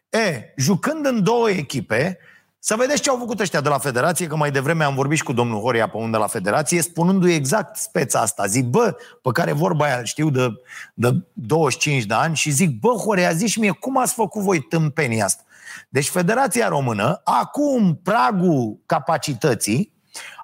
[0.08, 2.18] E, jucând în două echipe,
[2.66, 5.24] să vedeți ce au făcut ăștia de la Federație, că mai devreme am vorbit și
[5.24, 8.46] cu domnul Horia pe unde la Federație, spunându-i exact speța asta.
[8.46, 10.48] Zic, bă, pe care vorba aia știu de,
[10.94, 15.24] de 25 de ani și zic, bă, Horia, zici mie, cum ați făcut voi tâmpenia
[15.24, 15.42] asta?
[15.88, 19.92] Deci Federația Română, acum pragul capacității,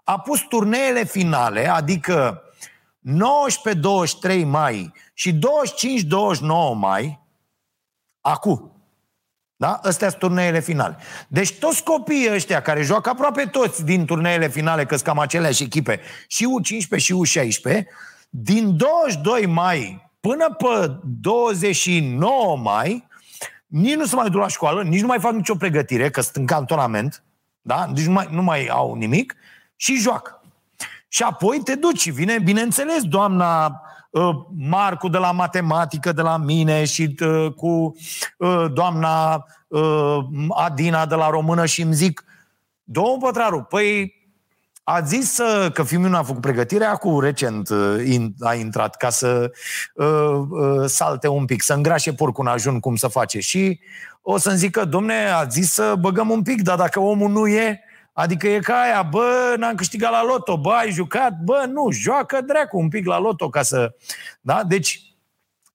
[0.04, 2.42] a pus turneele finale, adică
[4.40, 5.38] 19-23 mai și 25-29
[6.74, 7.20] mai,
[8.20, 8.72] acum,
[9.62, 9.81] da?
[9.83, 10.96] Astea sunt turneele finale.
[11.29, 15.62] Deci toți copiii ăștia care joacă aproape toți din turneele finale, că sunt cam aceleași
[15.62, 17.83] echipe, și U15 și U16,
[18.31, 23.07] din 22 mai până pe 29 mai,
[23.66, 26.37] nici nu se mai duc la școală, nici nu mai fac nicio pregătire, că sunt
[26.37, 27.22] în cantonament,
[27.61, 27.90] da?
[27.94, 29.35] Deci nu mai, nu mai au nimic
[29.77, 30.42] și joacă.
[31.09, 33.91] Și apoi te duci și vine, bineînțeles, doamna Uh,
[34.57, 37.96] Marcu de la matematică de la mine și uh, cu
[38.37, 39.44] uh, doamna
[40.48, 42.25] Adina de la română și îmi zic,
[42.85, 44.14] domnul Pătraru, păi
[44.83, 45.40] a zis
[45.72, 47.68] că fiul meu a făcut pregătire, acum recent
[48.40, 49.53] a intrat ca să
[50.87, 53.40] salte un pic, să îngrașe porcul în ajun cum să face.
[53.40, 53.81] Și
[54.22, 57.81] o să-mi zică, domne, a zis să băgăm un pic, dar dacă omul nu e,
[58.12, 62.40] Adică e ca aia, bă, n-am câștigat la loto, bă, ai jucat, bă, nu, joacă
[62.40, 63.94] dracu un pic la loto ca să...
[64.40, 64.64] Da?
[64.64, 65.12] Deci,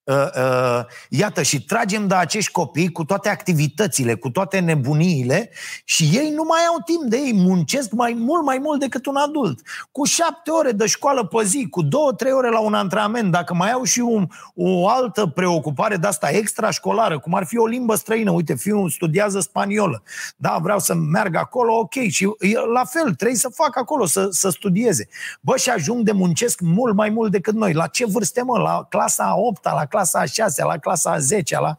[0.07, 5.49] Uh, uh, iată, și tragem de acești copii cu toate activitățile, cu toate nebuniile
[5.83, 9.15] și ei nu mai au timp de ei, muncesc mai mult, mai mult decât un
[9.15, 9.61] adult.
[9.91, 13.53] Cu șapte ore de școală pe zi, cu două, trei ore la un antrenament, dacă
[13.53, 17.95] mai au și un, o altă preocupare de asta extrașcolară, cum ar fi o limbă
[17.95, 20.03] străină, uite, fiul studiază spaniolă,
[20.35, 22.29] da, vreau să meargă acolo, ok, și
[22.73, 25.07] la fel, trebuie să facă acolo, să, să studieze.
[25.41, 27.73] Bă, și ajung de muncesc mult mai mult decât noi.
[27.73, 28.57] La ce vârste, mă?
[28.57, 31.75] La clasa a 8 la clasa a 6 la clasa a 10 la...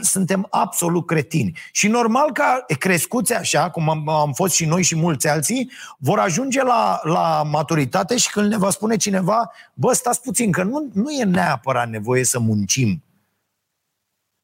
[0.00, 1.58] Suntem absolut cretini.
[1.72, 2.44] Și normal că
[2.78, 7.42] crescuți așa, cum am, am fost și noi și mulți alții, vor ajunge la, la
[7.42, 11.88] maturitate și când ne va spune cineva, bă, stați puțin, că nu, nu e neapărat
[11.88, 13.02] nevoie să muncim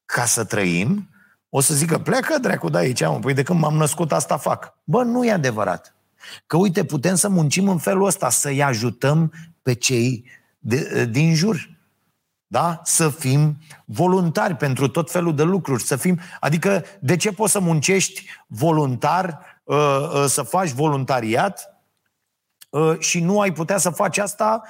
[0.05, 1.09] ca să trăim,
[1.49, 4.79] o să zică, plecă dracu de aici, mă, păi de când m-am născut asta fac.
[4.85, 5.95] Bă, nu e adevărat.
[6.47, 10.25] Că uite, putem să muncim în felul ăsta, să-i ajutăm pe cei
[10.59, 11.76] de, din jur
[12.47, 12.81] da?
[12.85, 15.83] Să fim voluntari pentru tot felul de lucruri.
[15.83, 21.81] Să fim, adică, de ce poți să muncești voluntar, uh, uh, să faci voluntariat
[22.71, 24.63] uh, și nu ai putea să faci asta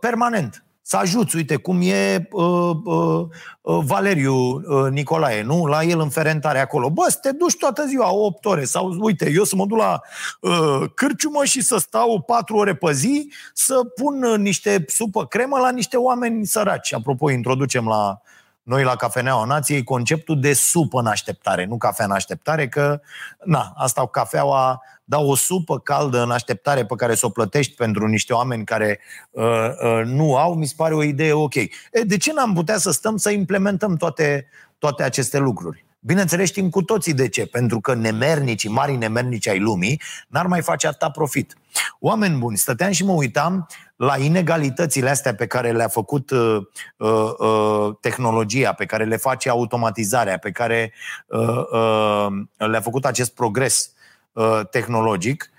[0.00, 0.64] permanent?
[0.82, 3.26] Să ajuți, uite, cum e uh, uh,
[3.60, 5.66] uh, Valeriu uh, Nicolae, nu?
[5.66, 6.90] La el în ferentare acolo.
[6.90, 10.00] Bă, să te duci toată ziua, 8 ore, sau uite, eu să mă duc la
[10.40, 15.58] uh, cârciumă și să stau 4 ore pe zi, să pun uh, niște supă cremă
[15.58, 16.94] la niște oameni săraci.
[16.94, 18.20] Apropo, introducem la
[18.62, 23.00] noi la Cafeneaua Nației conceptul de supă în așteptare, nu cafea în așteptare, că,
[23.44, 28.06] na, asta cafeaua da o supă caldă în așteptare pe care să o plătești pentru
[28.06, 31.54] niște oameni care uh, uh, nu au, mi se pare o idee ok.
[31.54, 31.70] E,
[32.04, 34.46] de ce n-am putea să stăm să implementăm toate,
[34.78, 35.84] toate aceste lucruri?
[36.04, 40.62] Bineînțeles știm cu toții de ce, pentru că nemernicii, mari nemernici ai lumii, n-ar mai
[40.62, 41.56] face atâta profit.
[42.00, 46.56] Oameni buni, stăteam și mă uitam la inegalitățile astea pe care le-a făcut uh,
[46.96, 50.92] uh, uh, tehnologia, pe care le face automatizarea, pe care
[51.26, 53.92] uh, uh, le-a făcut acest progres
[54.32, 55.50] uh, tehnologic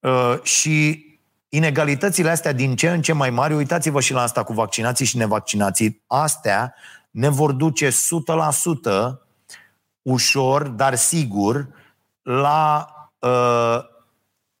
[0.00, 1.06] uh, și
[1.48, 5.16] inegalitățile astea din ce în ce mai mari, uitați-vă și la asta cu vaccinații și
[5.16, 6.74] nevaccinații, astea
[7.10, 7.92] ne vor duce 100%
[10.02, 11.68] ușor, dar sigur,
[12.22, 12.86] la
[13.18, 13.78] uh,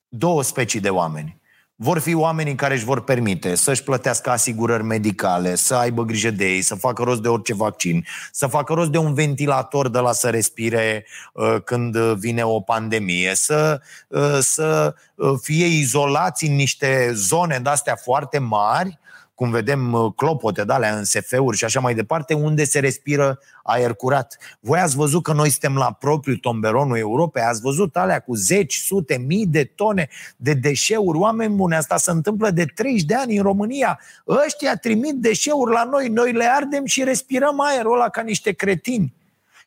[0.08, 1.40] două specii de oameni.
[1.82, 6.44] Vor fi oamenii care își vor permite să-și plătească asigurări medicale, să aibă grijă de
[6.44, 10.12] ei, să facă rost de orice vaccin, să facă rost de un ventilator de la
[10.12, 17.10] să respire uh, când vine o pandemie, să, uh, să uh, fie izolați în niște
[17.14, 18.98] zone de-astea foarte mari
[19.42, 23.38] cum vedem uh, clopote de alea în SF-uri și așa mai departe, unde se respiră
[23.62, 24.38] aer curat.
[24.60, 28.74] Voi ați văzut că noi suntem la propriu tomberonul Europei, ați văzut alea cu zeci,
[28.74, 31.18] sute, mii de tone de deșeuri.
[31.18, 34.00] Oameni buni, asta se întâmplă de 30 de ani în România.
[34.28, 39.14] Ăștia trimit deșeuri la noi, noi le ardem și respirăm aerul ăla ca niște cretini.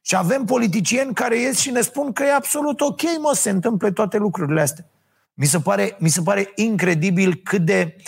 [0.01, 3.91] Și avem politicieni care ies și ne spun că e absolut ok, mă, se întâmple
[3.91, 4.85] toate lucrurile astea.
[5.33, 8.03] Mi se pare, mi se pare incredibil cât de uh,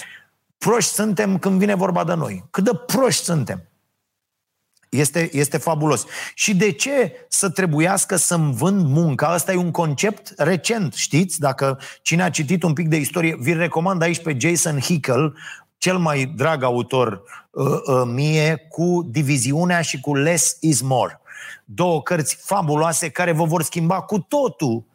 [0.57, 2.45] proști suntem când vine vorba de noi.
[2.51, 3.67] Cât de proști suntem.
[4.89, 6.05] Este, este fabulos.
[6.33, 9.27] Și de ce să trebuiască să-mi vând munca?
[9.27, 11.39] Asta e un concept recent, știți?
[11.39, 15.37] Dacă cine a citit un pic de istorie, vi recomand aici pe Jason Hickel,
[15.77, 21.21] cel mai drag autor uh, uh, mie, cu Diviziunea și cu Less is More.
[21.65, 24.85] Două cărți fabuloase care vă vor schimba cu totul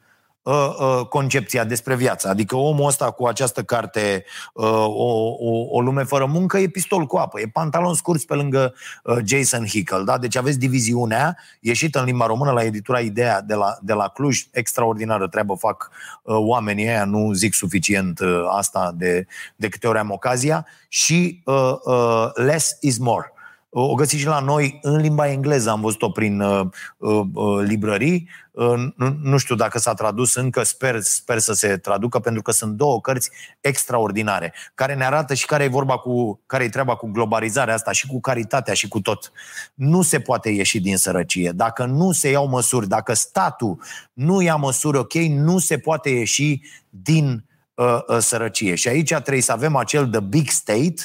[0.42, 2.28] uh, uh, concepția despre viață.
[2.28, 4.24] Adică omul ăsta cu această carte,
[4.54, 8.34] uh, o, o, o lume fără muncă, e pistol cu apă, e pantalon scurs pe
[8.34, 8.74] lângă
[9.04, 10.04] uh, Jason Hickel.
[10.04, 10.18] Da?
[10.18, 14.46] Deci aveți diviziunea, ieșită în limba română la editura Ideea de la, de la Cluj,
[14.50, 15.90] extraordinară treabă fac
[16.22, 19.26] uh, oamenii ăia, nu zic suficient uh, asta de,
[19.56, 23.31] de câte ori am ocazia, și uh, uh, Less is More
[23.74, 28.28] o găsiți și la noi în limba engleză, am văzut-o prin uh, uh, uh, librării.
[28.50, 32.50] Uh, nu, nu știu dacă s-a tradus încă, sper, sper să se traducă, pentru că
[32.50, 33.30] sunt două cărți
[33.60, 37.92] extraordinare, care ne arată și care e vorba cu, care e treaba cu globalizarea asta
[37.92, 39.32] și cu caritatea și cu tot.
[39.74, 41.50] Nu se poate ieși din sărăcie.
[41.54, 43.80] Dacă nu se iau măsuri, dacă statul
[44.12, 48.74] nu ia măsuri, ok, nu se poate ieși din uh, uh, sărăcie.
[48.74, 51.02] Și aici trebuie să avem acel the big state,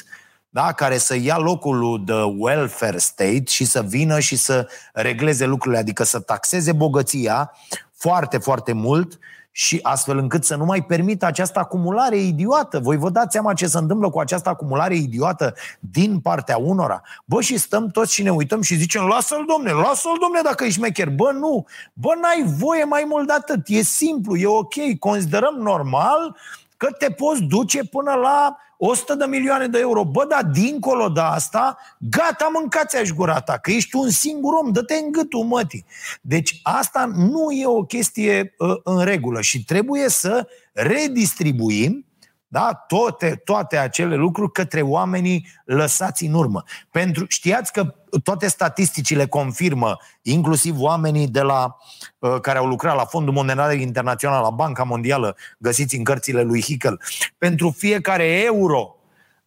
[0.57, 0.71] da?
[0.71, 6.03] care să ia locul de welfare state și să vină și să regleze lucrurile, adică
[6.03, 7.51] să taxeze bogăția
[7.93, 9.19] foarte, foarte mult
[9.51, 12.79] și astfel încât să nu mai permită această acumulare idiotă.
[12.79, 17.01] Voi vă dați seama ce se întâmplă cu această acumulare idiotă din partea unora?
[17.25, 20.77] Bă, și stăm toți și ne uităm și zicem, lasă-l, domne, lasă-l, domne, dacă ești
[20.77, 21.09] șmecher.
[21.09, 23.61] Bă, nu, bă, n-ai voie mai mult de atât.
[23.67, 26.35] E simplu, e ok, considerăm normal
[26.77, 30.05] că te poți duce până la 100 de milioane de euro.
[30.05, 34.93] Bă, dar dincolo de asta, gata, mâncați-aș gura ta, că ești un singur om, dă-te
[34.93, 35.85] în gâtul mătii.
[36.21, 42.07] Deci asta nu e o chestie uh, în regulă și trebuie să redistribuim
[42.47, 42.73] da?
[42.87, 46.63] toate, toate acele lucruri către oamenii lăsați în urmă.
[46.91, 51.77] Pentru, știați că toate statisticile confirmă, inclusiv oamenii de la,
[52.19, 56.61] uh, care au lucrat la Fondul Monetar Internațional, la Banca Mondială, găsiți în cărțile lui
[56.61, 57.01] Hickel,
[57.37, 58.91] pentru fiecare euro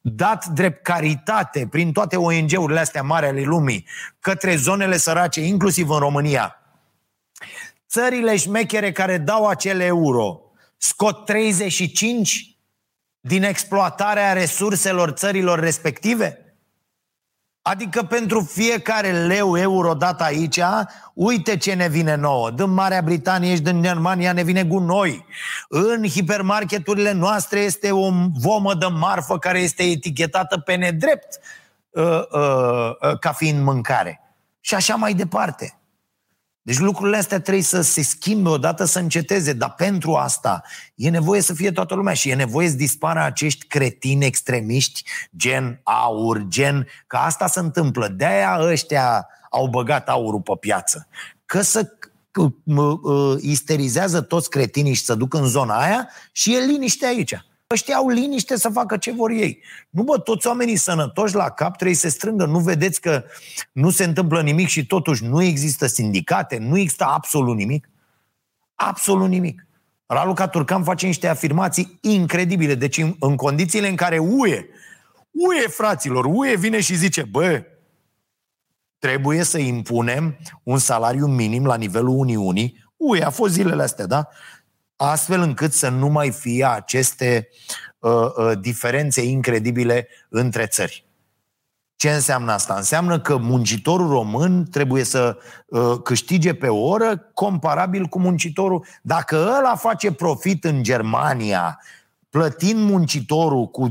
[0.01, 3.87] dat drept caritate prin toate ONG-urile astea mari ale lumii
[4.21, 6.55] către zonele sărace, inclusiv în România,
[7.89, 10.41] țările șmechere care dau acele euro
[10.77, 12.57] scot 35
[13.21, 16.50] din exploatarea resurselor țărilor respective?
[17.63, 20.61] Adică pentru fiecare leu euro dat aici,
[21.15, 22.51] uite ce ne vine nouă.
[22.51, 25.25] Din Marea Britanie și din Germania ne vine gunoi.
[25.69, 31.39] În hipermarketurile noastre este o vomă de marfă care este etichetată pe nedrept
[31.91, 34.21] uh, uh, uh, ca fiind mâncare.
[34.61, 35.80] Și așa mai departe.
[36.63, 40.63] Deci lucrurile astea trebuie să se schimbe odată, să înceteze, dar pentru asta
[40.95, 45.03] e nevoie să fie toată lumea și e nevoie să dispară acești cretini extremiști,
[45.37, 48.09] gen aur, gen, că asta se întâmplă.
[48.09, 51.09] De-aia ăștia au băgat aurul pe piață.
[51.47, 51.93] Că să
[53.41, 57.35] isterizează toți cretinii și să duc în zona aia și e liniște aici.
[57.73, 59.63] Ăștia au liniște să facă ce vor ei.
[59.91, 62.45] Nu bă, toți oamenii sănătoși la cap trebuie să se strângă.
[62.45, 63.25] Nu vedeți că
[63.73, 67.89] nu se întâmplă nimic și totuși nu există sindicate, nu există absolut nimic?
[68.75, 69.67] Absolut nimic.
[70.07, 72.75] Raluca Turcan face niște afirmații incredibile.
[72.75, 74.67] Deci în, în condițiile în care UE,
[75.31, 77.65] UE fraților, UE vine și zice, bă,
[78.99, 82.89] trebuie să impunem un salariu minim la nivelul Uniunii.
[82.97, 84.29] Ui, a fost zilele astea, da?
[85.03, 87.49] Astfel încât să nu mai fie aceste
[87.99, 91.07] uh, uh, diferențe incredibile între țări.
[91.97, 92.75] Ce înseamnă asta?
[92.75, 98.85] Înseamnă că muncitorul român trebuie să uh, câștige pe oră comparabil cu muncitorul.
[99.03, 101.81] Dacă ăla face profit în Germania,
[102.31, 103.91] plătind muncitorul cu 10-15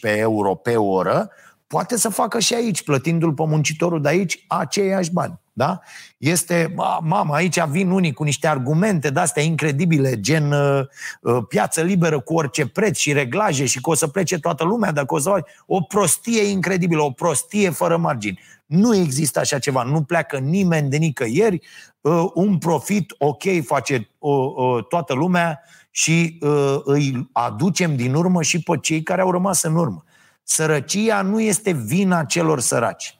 [0.00, 1.30] euro pe oră,
[1.66, 5.40] poate să facă și aici, plătindu-l pe muncitorul de aici aceiași bani.
[5.58, 5.80] Da?
[6.18, 10.80] Este, mama, aici vin unii cu niște argumente de-astea incredibile, gen uh,
[11.20, 14.92] uh, piață liberă cu orice preț și reglaje și că o să plece toată lumea
[14.92, 18.40] dacă o să O prostie incredibilă, o prostie fără margini.
[18.66, 21.60] Nu există așa ceva, nu pleacă nimeni de nicăieri,
[22.00, 28.42] uh, un profit ok face uh, uh, toată lumea și uh, îi aducem din urmă
[28.42, 30.04] și pe cei care au rămas în urmă.
[30.42, 33.17] Sărăcia nu este vina celor săraci.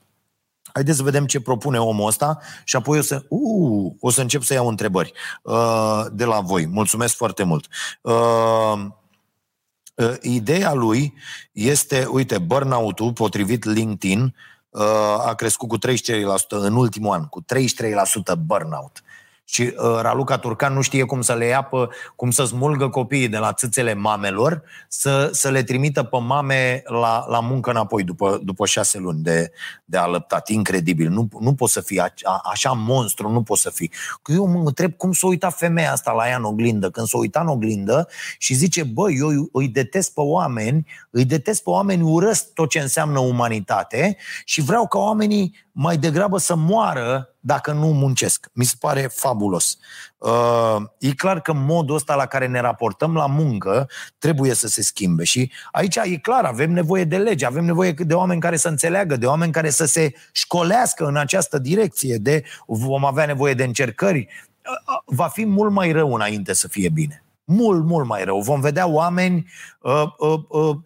[0.78, 4.42] Haideți să vedem ce propune omul ăsta și apoi o să, uh, o să încep
[4.42, 5.12] să iau întrebări
[5.42, 6.66] uh, de la voi.
[6.66, 7.66] Mulțumesc foarte mult.
[8.00, 8.84] Uh,
[9.94, 11.14] uh, ideea lui
[11.52, 14.34] este, uite, burnout-ul, potrivit LinkedIn,
[14.68, 15.90] uh, a crescut cu 33%
[16.48, 19.02] în ultimul an, cu 33% burnout.
[19.44, 23.28] Și uh, Raluca Turcan nu știe cum să le ia pe, cum să smulgă copiii
[23.28, 28.40] de la țâțele mamelor, să, să le trimită pe mame la, la muncă înapoi după,
[28.42, 29.52] după șase luni de,
[29.90, 30.48] de alăptat.
[30.48, 31.08] Incredibil.
[31.08, 33.92] Nu, nu poți să fii a, a, așa monstru, nu poți să fii.
[34.22, 36.90] Că eu mă întreb cum s-a uitat femeia asta la ea în oglindă.
[36.90, 38.08] Când s-a uitat în oglindă
[38.38, 42.78] și zice, bă, eu îi detest pe oameni, îi detest pe oameni, urăsc tot ce
[42.80, 48.50] înseamnă umanitate și vreau ca oamenii mai degrabă să moară dacă nu muncesc.
[48.52, 49.78] Mi se pare fabulos.
[50.18, 53.88] Uh, e clar că modul ăsta la care ne raportăm la muncă
[54.18, 58.14] trebuie să se schimbe și aici e clar, avem nevoie de lege, avem nevoie de
[58.14, 63.04] oameni care să înțeleagă, de oameni care să se școlească în această direcție, de vom
[63.04, 64.28] avea nevoie de încercări.
[64.64, 67.22] Uh, va fi mult mai rău înainte să fie bine.
[67.44, 68.40] Mult, mult mai rău.
[68.40, 69.50] Vom vedea oameni
[69.80, 70.76] uh, uh, uh,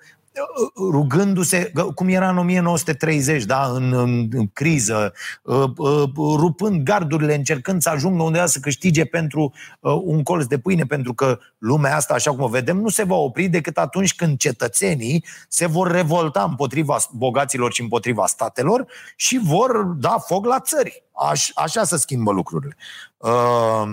[0.76, 5.12] rugându-se, cum era în 1930, da, în, în, în criză,
[5.42, 10.58] uh, uh, rupând gardurile, încercând să ajungă undeva să câștige pentru uh, un colț de
[10.58, 14.14] pâine, pentru că lumea asta, așa cum o vedem, nu se va opri decât atunci
[14.14, 20.60] când cetățenii se vor revolta împotriva bogaților și împotriva statelor și vor da foc la
[20.60, 21.04] țări.
[21.30, 22.76] Aș, așa se schimbă lucrurile.
[23.16, 23.84] Uh,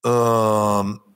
[0.00, 1.09] uh,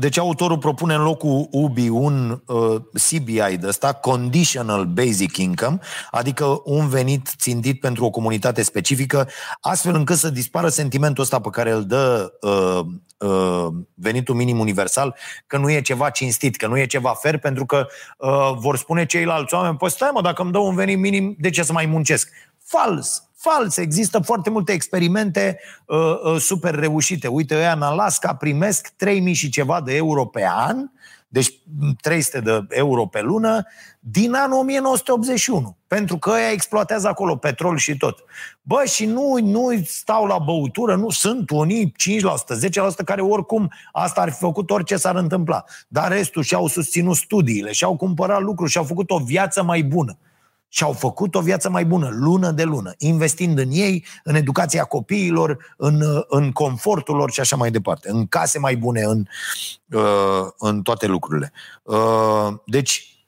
[0.00, 5.78] deci autorul propune în locul UBI un uh, CBI de ăsta, Conditional Basic Income,
[6.10, 9.28] adică un venit țintit pentru o comunitate specifică,
[9.60, 12.80] astfel încât să dispară sentimentul ăsta pe care îl dă uh,
[13.28, 17.66] uh, venitul minim universal, că nu e ceva cinstit, că nu e ceva fer, pentru
[17.66, 17.86] că
[18.18, 21.50] uh, vor spune ceilalți oameni, păi stai mă, dacă îmi dau un venit minim, de
[21.50, 22.28] ce să mai muncesc?
[22.64, 23.29] Fals!
[23.42, 23.76] Fals!
[23.76, 27.28] Există foarte multe experimente uh, uh, super reușite.
[27.28, 30.90] Uite, ăia în Alaska primesc 3000 și ceva de euro pe an,
[31.28, 31.52] deci
[32.00, 33.66] 300 de euro pe lună,
[34.00, 35.76] din anul 1981.
[35.86, 38.24] Pentru că ăia exploatează acolo petrol și tot.
[38.62, 44.20] Bă, și nu, nu stau la băutură, nu sunt unii 5%, 10% care oricum asta
[44.20, 45.64] ar fi făcut orice s-ar întâmpla.
[45.88, 50.18] Dar restul și-au susținut studiile, și-au cumpărat lucruri, și-au făcut o viață mai bună
[50.72, 54.84] și au făcut o viață mai bună, lună de lună, investind în ei, în educația
[54.84, 59.26] copiilor, în, în confortul lor și așa mai departe, în case mai bune, în,
[59.92, 61.52] uh, în toate lucrurile.
[61.82, 63.24] Uh, deci,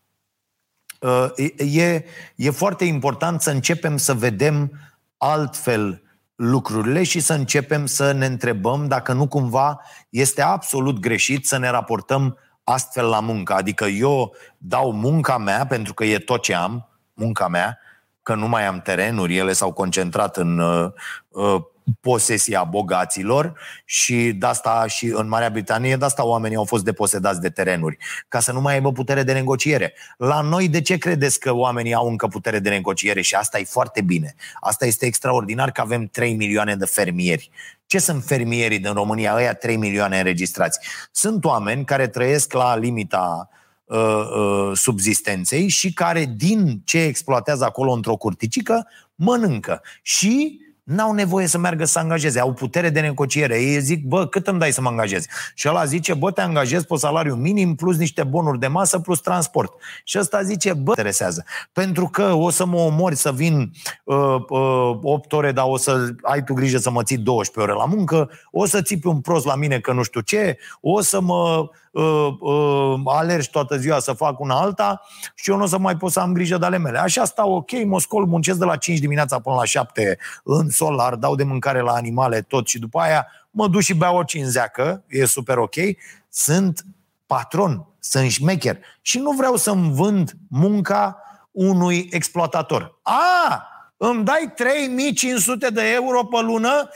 [1.01, 2.05] uh, e,
[2.36, 4.72] e foarte important să începem să vedem
[5.16, 6.03] altfel
[6.34, 9.80] lucrurile și să începem să ne întrebăm dacă nu cumva
[10.11, 13.55] este absolut greșit să ne raportăm astfel la muncă.
[13.55, 17.78] Adică eu dau munca mea pentru că e tot ce am, munca mea,
[18.22, 20.90] că nu mai am terenuri, ele s-au concentrat în uh,
[21.28, 21.62] uh,
[22.00, 27.40] posesia bogaților și de asta și în Marea Britanie, de asta oamenii au fost deposedați
[27.40, 27.96] de terenuri,
[28.28, 29.94] ca să nu mai aibă putere de negociere.
[30.16, 33.20] La noi, de ce credeți că oamenii au încă putere de negociere?
[33.20, 34.34] Și asta e foarte bine.
[34.60, 37.50] Asta este extraordinar că avem 3 milioane de fermieri.
[37.86, 39.34] Ce sunt fermierii din România?
[39.34, 40.78] Ăia 3 milioane înregistrați.
[41.10, 43.61] Sunt oameni care trăiesc la limita uh, Uh, uh,
[44.74, 49.82] subzistenței și care din ce exploatează acolo într-o curticică mănâncă.
[50.03, 53.61] Și N-au nevoie să meargă să angajeze, au putere de negociere.
[53.61, 55.24] Ei zic, bă, cât îmi dai să mă angajez?
[55.55, 59.20] Și ăla zice, bă, te angajez pe salariu minim plus niște bonuri de masă plus
[59.20, 59.72] transport.
[60.05, 61.45] Și ăsta zice, bă, interesează.
[61.72, 63.72] Pentru că o să mă omori să vin
[64.05, 67.83] uh, uh, 8 ore, dar o să ai tu grijă să mă ții 12 ore
[67.85, 71.20] la muncă, o să țipi un prost la mine că nu știu ce, o să
[71.20, 75.01] mă uh, uh, alergi toată ziua să fac una alta
[75.35, 76.99] și eu nu o să mai pot să am grijă de ale mele.
[76.99, 81.14] Așa stau ok, mă scol, muncesc de la 5 dimineața până la 7 în solar,
[81.14, 85.04] dau de mâncare la animale, tot și după aia mă duc și beau o cinzeacă,
[85.08, 85.74] e super ok,
[86.28, 86.84] sunt
[87.26, 91.16] patron, sunt șmecher și nu vreau să-mi vând munca
[91.50, 92.98] unui exploatator.
[93.02, 93.66] A,
[93.96, 96.88] îmi dai 3500 de euro pe lună,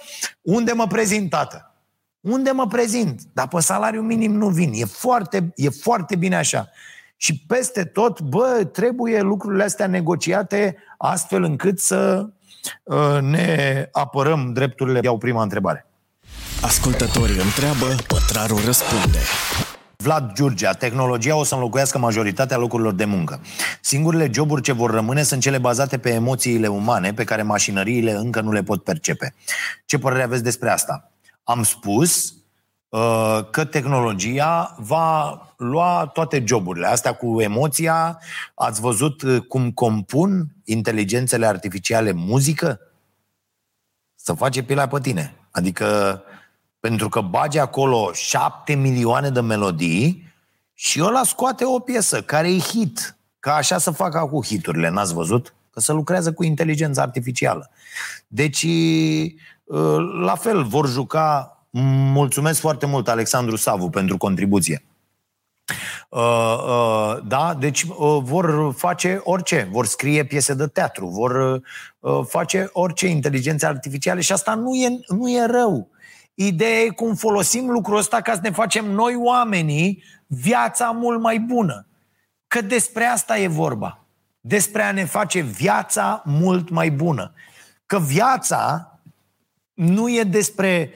[0.43, 1.75] unde mă prezint, tată?
[2.21, 3.23] Unde mă prezint?
[3.33, 4.73] Dar pe salariu minim nu vin.
[4.75, 6.69] E foarte, e foarte bine așa.
[7.17, 12.29] Și peste tot, bă, trebuie lucrurile astea negociate astfel încât să uh,
[13.21, 15.01] ne apărăm drepturile.
[15.03, 15.87] Iau prima întrebare.
[16.63, 19.19] Ascultătorii întreabă, pătrarul răspunde.
[19.97, 23.41] Vlad Giurgea, tehnologia o să înlocuiască majoritatea locurilor de muncă.
[23.81, 28.41] Singurele joburi ce vor rămâne sunt cele bazate pe emoțiile umane pe care mașinăriile încă
[28.41, 29.35] nu le pot percepe.
[29.85, 31.11] Ce părere aveți despre asta?
[31.45, 32.37] Am spus uh,
[33.51, 36.87] că tehnologia va lua toate joburile.
[36.87, 38.19] Astea cu emoția,
[38.55, 42.81] ați văzut uh, cum compun inteligențele artificiale muzică?
[44.15, 45.35] Să face pielea pe tine.
[45.51, 46.23] Adică
[46.81, 50.33] pentru că bage acolo șapte milioane de melodii
[50.75, 53.17] și ăla scoate o piesă care e hit.
[53.39, 55.55] Ca așa să facă cu hiturile, n-ați văzut?
[55.71, 57.71] Că se lucrează cu inteligența artificială.
[58.27, 58.67] Deci,
[59.71, 61.56] ă, la fel, vor juca...
[61.83, 64.85] Mulțumesc foarte mult, Alexandru Savu, pentru contribuție.
[66.09, 66.21] Uh,
[66.69, 71.63] uh, da, deci uh, vor face orice, vor scrie piese de teatru, vor
[71.99, 75.89] uh, face orice inteligență artificială și asta nu e, nu e rău.
[76.35, 81.39] Ideea e cum folosim lucrul ăsta ca să ne facem noi oamenii viața mult mai
[81.39, 81.87] bună.
[82.47, 84.05] Că despre asta e vorba.
[84.41, 87.33] Despre a ne face viața mult mai bună.
[87.87, 88.91] Că viața
[89.75, 90.93] nu e despre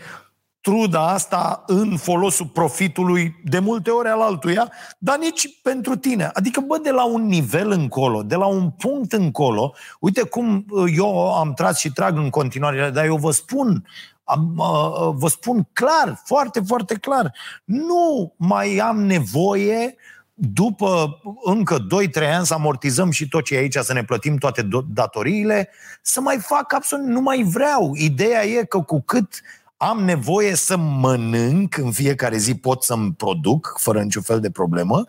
[0.61, 6.30] truda asta în folosul profitului de multe ori al altuia, dar nici pentru tine.
[6.32, 10.64] Adică, bă, de la un nivel încolo, de la un punct încolo, uite cum
[10.96, 13.84] eu am tras și trag în continuare, dar eu vă spun
[14.24, 17.32] am, uh, vă spun clar, foarte, foarte clar,
[17.64, 19.96] nu mai am nevoie
[20.34, 24.68] după încă 2-3 ani să amortizăm și tot ce e aici, să ne plătim toate
[24.88, 25.68] datoriile,
[26.02, 27.92] să mai fac absolut, nu mai vreau.
[27.94, 29.40] Ideea e că cu cât
[29.82, 35.04] am nevoie să mănânc în fiecare zi, pot să-mi produc fără niciun fel de problemă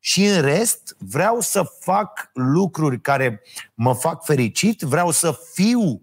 [0.00, 3.42] și în rest vreau să fac lucruri care
[3.74, 6.02] mă fac fericit, vreau să fiu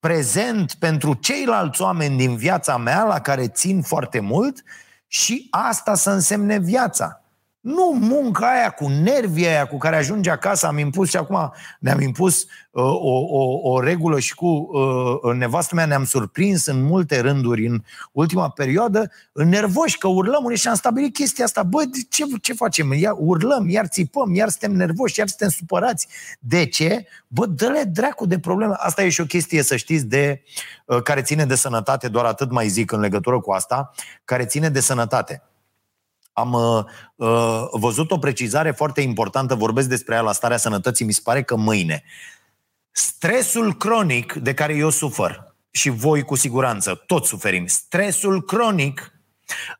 [0.00, 4.62] prezent pentru ceilalți oameni din viața mea la care țin foarte mult
[5.06, 7.19] și asta să însemne viața.
[7.60, 12.00] Nu munca aia cu nervii aia cu care ajunge acasă, am impus și acum ne-am
[12.00, 17.20] impus uh, o, o, o regulă și cu uh, nevastă mea ne-am surprins în multe
[17.20, 17.82] rânduri în
[18.12, 21.62] ultima perioadă, nervoși că urlăm unii și am stabilit chestia asta.
[21.62, 22.92] Bă, ce, ce facem?
[22.92, 26.08] Iar urlăm, iar țipăm, iar suntem nervoși, iar suntem supărați.
[26.38, 27.06] De ce?
[27.26, 28.74] Bă, dă-le dracu de probleme.
[28.76, 30.42] Asta e și o chestie, să știți, de,
[30.84, 33.90] uh, care ține de sănătate, doar atât mai zic în legătură cu asta,
[34.24, 35.42] care ține de sănătate
[36.40, 36.84] am uh,
[37.14, 41.42] uh, văzut o precizare foarte importantă, vorbesc despre ea la starea sănătății, mi se pare
[41.42, 42.02] că mâine.
[42.90, 49.12] Stresul cronic de care eu sufăr, și voi cu siguranță, toți suferim, stresul cronic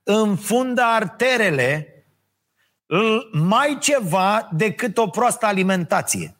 [0.02, 1.94] înfundă arterele
[3.32, 6.36] mai ceva decât o proastă alimentație.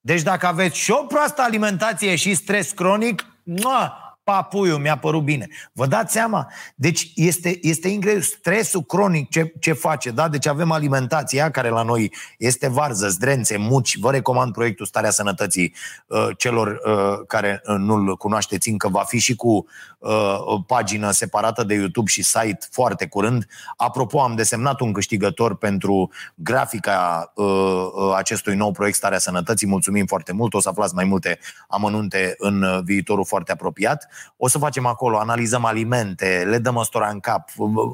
[0.00, 5.48] Deci dacă aveți și o proastă alimentație și stres cronic, mua, papuiul, mi-a părut bine.
[5.72, 6.52] Vă dați seama?
[6.74, 10.28] Deci este, este incredibil stresul cronic ce, ce face, da?
[10.28, 13.98] Deci avem alimentația care la noi este varză, zdrențe, muci.
[13.98, 15.74] Vă recomand proiectul Starea Sănătății
[16.06, 18.88] uh, celor uh, care uh, nu-l cunoașteți încă.
[18.88, 19.66] Va fi și cu
[20.06, 23.46] uh, o pagină separată de YouTube și site foarte curând.
[23.76, 29.66] Apropo, am desemnat un câștigător pentru grafica uh, uh, acestui nou proiect Starea Sănătății.
[29.66, 30.54] Mulțumim foarte mult.
[30.54, 31.38] O să aflați mai multe
[31.68, 34.08] amănunte în uh, viitorul foarte apropiat.
[34.36, 37.48] O să facem acolo, analizăm alimente, le dăm ăstora în cap,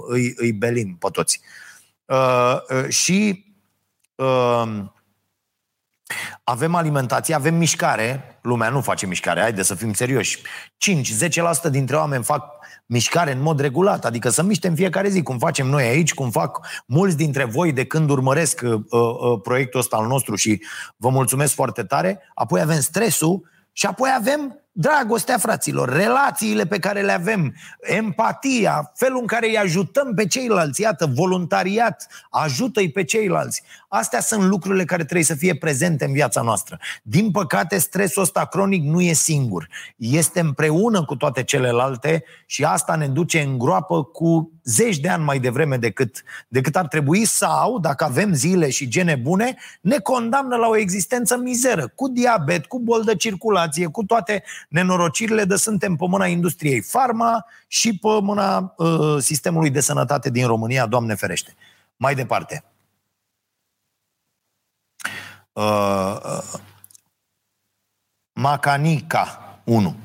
[0.09, 1.41] îi, îi belim pe toți.
[2.05, 3.45] Uh, uh, și
[4.15, 4.85] uh,
[6.45, 10.43] avem alimentație, avem mișcare, lumea nu face mișcare, haide să fim serioși.
[11.69, 12.45] 5-10% dintre oameni fac
[12.87, 16.31] mișcare în mod regulat, adică să miște în fiecare zi, cum facem noi aici, cum
[16.31, 20.63] fac mulți dintre voi de când urmăresc uh, uh, proiectul ăsta al nostru și
[20.97, 22.21] vă mulțumesc foarte tare.
[22.35, 29.19] Apoi avem stresul și apoi avem dragostea fraților, relațiile pe care le avem, empatia, felul
[29.21, 33.63] în care îi ajutăm pe ceilalți, iată, voluntariat, ajută-i pe ceilalți.
[33.89, 36.79] Astea sunt lucrurile care trebuie să fie prezente în viața noastră.
[37.03, 39.69] Din păcate, stresul ăsta cronic nu e singur.
[39.97, 45.25] Este împreună cu toate celelalte și asta ne duce în groapă cu zeci de ani
[45.25, 50.57] mai devreme decât, decât ar trebui sau, dacă avem zile și gene bune, ne condamnă
[50.57, 55.97] la o existență mizeră, cu diabet, cu bol de circulație, cu toate nenorocirile de suntem
[55.97, 61.55] pe mâna industriei farma și pe mâna uh, sistemului de sănătate din România, Doamne ferește.
[61.97, 62.65] Mai departe.
[65.53, 66.61] Uh, uh,
[68.33, 69.97] Macanica 1.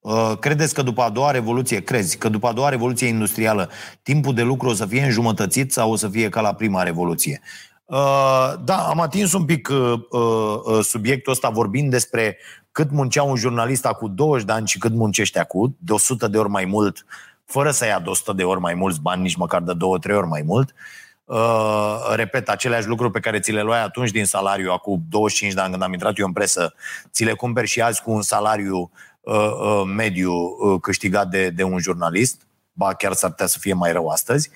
[0.00, 3.70] Uh, credeți că după a doua revoluție, crezi că după a doua revoluție industrială,
[4.02, 7.40] timpul de lucru o să fie înjumătățit sau o să fie ca la prima revoluție?
[7.86, 12.38] Uh, da, am atins un pic uh, subiectul ăsta vorbind despre
[12.72, 16.38] cât muncea un jurnalist cu 20 de ani și cât muncește acum, de 100 de
[16.38, 17.06] ori mai mult,
[17.44, 20.26] fără să ia de 100 de ori mai mulți bani, nici măcar de 2-3 ori
[20.26, 20.74] mai mult.
[21.24, 25.60] Uh, repet, aceleași lucruri pe care ți le luai atunci din salariu, acum 25 de
[25.60, 26.74] ani când am intrat eu în presă,
[27.10, 31.62] ți le cumperi și azi cu un salariu uh, uh, mediu uh, câștigat de, de
[31.62, 32.45] un jurnalist
[32.76, 34.50] ba chiar s-ar putea să fie mai rău astăzi,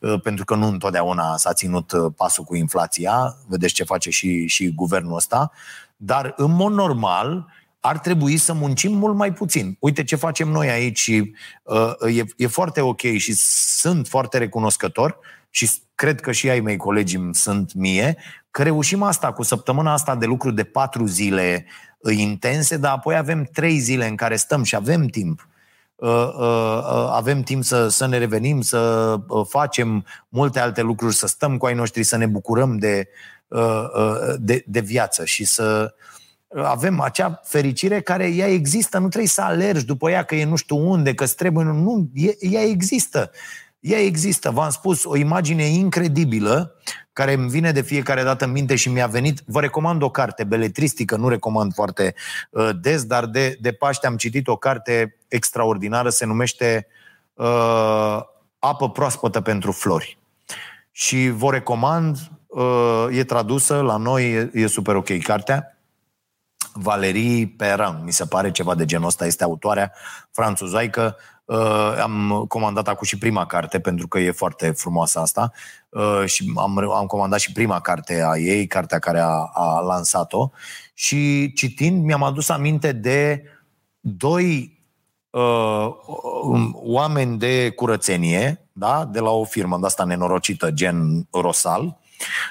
[0.00, 4.46] uh, pentru că nu întotdeauna s-a ținut uh, pasul cu inflația, vedeți ce face și,
[4.46, 5.50] și guvernul ăsta,
[5.96, 7.46] dar în mod normal
[7.80, 9.76] ar trebui să muncim mult mai puțin.
[9.78, 13.32] Uite ce facem noi aici și uh, e, e foarte ok și
[13.78, 15.18] sunt foarte recunoscător
[15.50, 18.16] și cred că și ai mei colegi sunt mie,
[18.50, 21.66] că reușim asta cu săptămâna asta de lucru de patru zile
[21.98, 25.48] uh, intense, dar apoi avem trei zile în care stăm și avem timp.
[25.96, 31.14] Uh, uh, uh, avem timp să, să ne revenim, să uh, facem multe alte lucruri,
[31.14, 33.08] să stăm cu ai noștri, să ne bucurăm de,
[33.48, 35.94] uh, uh, de, de viață și să
[36.48, 40.44] uh, avem acea fericire care ea există, nu trebuie să alergi după ea că e
[40.44, 43.30] nu știu unde, că trebuie, nu, ea există.
[43.86, 46.74] Ea există, v-am spus, o imagine incredibilă
[47.12, 49.42] care îmi vine de fiecare dată în minte și mi-a venit.
[49.46, 52.14] Vă recomand o carte beletristică, nu recomand foarte
[52.50, 56.86] uh, des, dar de, de Paște am citit o carte extraordinară, se numește
[57.34, 58.20] uh,
[58.58, 60.18] Apă proaspătă pentru flori.
[60.90, 65.78] Și vă recomand, uh, e tradusă la noi, e, e super ok cartea.
[66.72, 69.92] Valerie Perrin, mi se pare ceva de genul ăsta, este autoarea
[70.30, 71.16] franțuzaică.
[71.46, 75.52] Uh, am comandat acum și prima carte, pentru că e foarte frumoasă asta.
[75.88, 80.50] Uh, și am, am comandat și prima carte a ei, cartea care a, a lansat-o.
[80.94, 83.42] Și citind, mi-am adus aminte de
[84.00, 84.80] doi
[85.30, 85.88] uh,
[86.42, 89.08] um, oameni de curățenie, da?
[89.12, 91.98] de la o firmă de asta nenorocită, gen Rosal,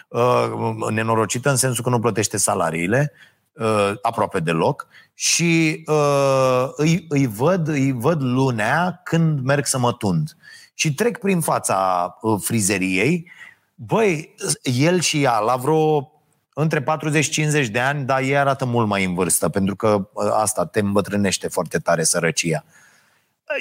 [0.08, 0.52] uh,
[0.90, 3.12] nenorocită în sensul că nu plătește salariile,
[3.54, 4.88] uh, aproape deloc
[5.18, 10.38] și uh, îi, îi, văd, îi văd lunea când merg să mă tund.
[10.74, 13.32] Și trec prin fața uh, frizeriei.
[13.76, 16.12] Băi, el și ea, la vreo
[16.54, 20.66] între 40-50 de ani, dar ei arată mult mai în vârstă, pentru că uh, asta
[20.66, 22.66] te îmbătrânește foarte tare sărăcia.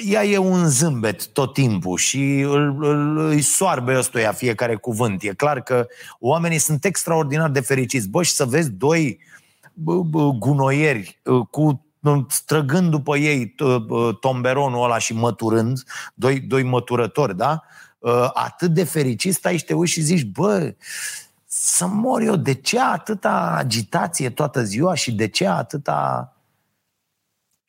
[0.09, 5.23] Ea e un zâmbet tot timpul și îl, îl, îi soarbe ăstuia fiecare cuvânt.
[5.23, 5.87] E clar că
[6.19, 8.09] oamenii sunt extraordinar de fericiți.
[8.09, 9.34] Bă, și să vezi doi uh,
[10.39, 11.85] gunoieri cu
[12.29, 13.55] străgând după ei
[14.19, 17.63] tomberonul ăla și măturând, doi, doi măturători, da?
[18.33, 20.75] Atât de fericit stai și te uiți și zici, bă,
[21.45, 26.34] să mor eu, de ce atâta agitație toată ziua și de ce atâta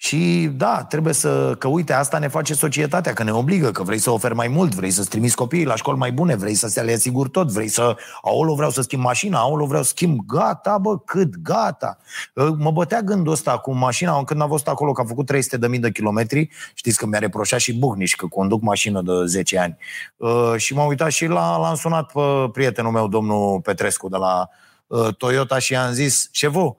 [0.06, 3.98] și da, trebuie să, că uite, asta ne face societatea, că ne obligă, că vrei
[3.98, 6.80] să oferi mai mult, vrei să-ți trimiți copiii la școli mai bune, vrei să se
[6.80, 10.78] le asigur tot, vrei să, aolo, vreau să schimb mașina, aolo, vreau să schimb, gata,
[10.78, 11.98] bă, cât, gata.
[12.36, 15.80] Ă, mă bătea gândul ăsta cu mașina, când am fost acolo, că a făcut 300.000
[15.80, 19.76] de kilometri, știți că mi-a reproșat și Buhniș că conduc mașină de 10 ani.
[20.16, 22.20] Uh, și m-am uitat și la, l-am sunat pe
[22.52, 24.48] prietenul meu, domnul Petrescu, de la
[24.86, 26.76] uh, Toyota și i-am zis, șefu,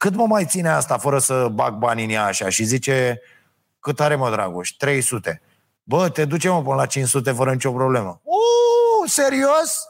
[0.00, 2.48] cât mă mai ține asta fără să bag bani în ea așa?
[2.48, 3.20] Și zice,
[3.80, 4.70] cât are mă, Dragoș?
[4.70, 5.42] 300.
[5.82, 8.20] Bă, te ducem mă până la 500 fără nicio problemă.
[8.22, 9.88] Uuu, serios?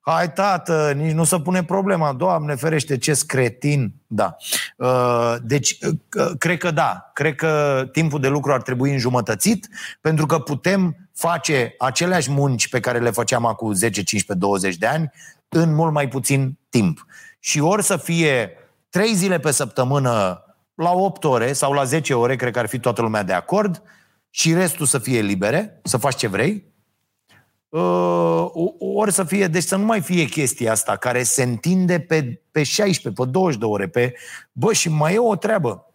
[0.00, 2.12] Hai, tată, nici nu se pune problema.
[2.12, 3.92] Doamne, ferește, ce scretin.
[4.06, 4.36] Da.
[4.76, 7.10] Uh, deci, uh, cred că da.
[7.12, 9.68] Cred că timpul de lucru ar trebui înjumătățit,
[10.00, 14.86] pentru că putem face aceleași munci pe care le făceam acum 10, 15, 20 de
[14.86, 15.10] ani
[15.48, 17.06] în mult mai puțin timp.
[17.38, 18.50] Și ori să fie
[18.88, 22.78] trei zile pe săptămână la 8 ore sau la 10 ore, cred că ar fi
[22.78, 23.82] toată lumea de acord,
[24.30, 26.72] și restul să fie libere, să faci ce vrei,
[27.68, 28.46] uh,
[28.78, 32.62] ori să fie, deci să nu mai fie chestia asta care se întinde pe, pe
[32.62, 34.14] 16, pe 20 de ore, pe...
[34.52, 35.94] Bă, și mai e o treabă.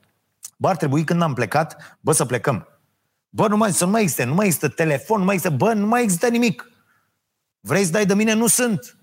[0.58, 2.68] Bă, ar trebui când am plecat, bă, să plecăm.
[3.30, 5.74] Bă, nu mai, să nu mai există, nu mai există telefon, nu mai există, bă,
[5.74, 6.72] nu mai există nimic.
[7.60, 8.34] Vrei să dai de mine?
[8.34, 8.98] Nu sunt.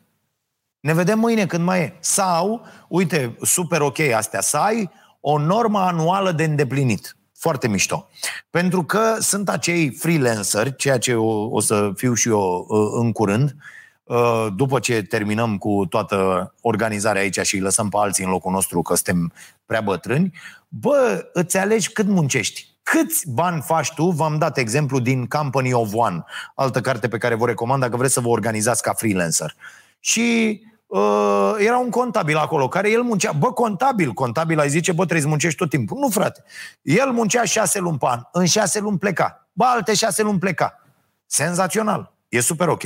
[0.80, 1.96] Ne vedem mâine când mai e.
[2.00, 7.16] Sau, uite, super ok astea, să ai o normă anuală de îndeplinit.
[7.38, 8.08] Foarte mișto.
[8.50, 13.12] Pentru că sunt acei freelanceri, ceea ce o, o să fiu și eu uh, în
[13.12, 13.56] curând,
[14.04, 18.52] uh, după ce terminăm cu toată organizarea aici și îi lăsăm pe alții în locul
[18.52, 19.32] nostru că suntem
[19.66, 20.32] prea bătrâni,
[20.68, 22.66] bă, îți alegi cât muncești.
[22.82, 24.10] Câți bani faci tu?
[24.10, 26.24] V-am dat exemplu din Company of One,
[26.54, 29.54] altă carte pe care vă recomand dacă vreți să vă organizați ca freelancer.
[30.00, 35.02] Și uh, era un contabil acolo, care el muncea, bă, contabil, contabil ai zice, bă,
[35.02, 35.98] trebuie să muncești tot timpul.
[35.98, 36.42] Nu, frate.
[36.82, 39.48] El muncea șase luni pe an, în șase luni pleca.
[39.52, 40.80] Bă, alte șase luni pleca.
[41.26, 42.12] Senzațional.
[42.28, 42.82] E super ok.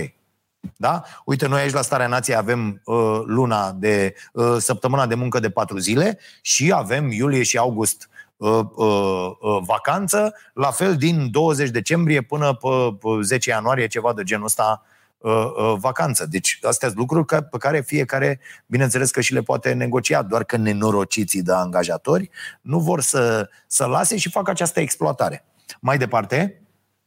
[0.77, 1.03] Da?
[1.25, 5.51] Uite, noi aici la Starea Nației avem uh, luna de uh, săptămâna de muncă de
[5.51, 11.69] patru zile și avem iulie și august uh, uh, uh, vacanță, la fel din 20
[11.69, 12.69] decembrie până pe,
[13.01, 14.89] pe 10 ianuarie, ceva de genul ăsta Uh, uh,
[15.77, 16.27] vacanță.
[16.27, 20.57] Deci astea sunt lucruri pe care fiecare, bineînțeles că și le poate negocia, doar că
[20.57, 25.45] nenorociții de angajatori nu vor să, să lase și fac această exploatare.
[25.81, 26.63] Mai departe,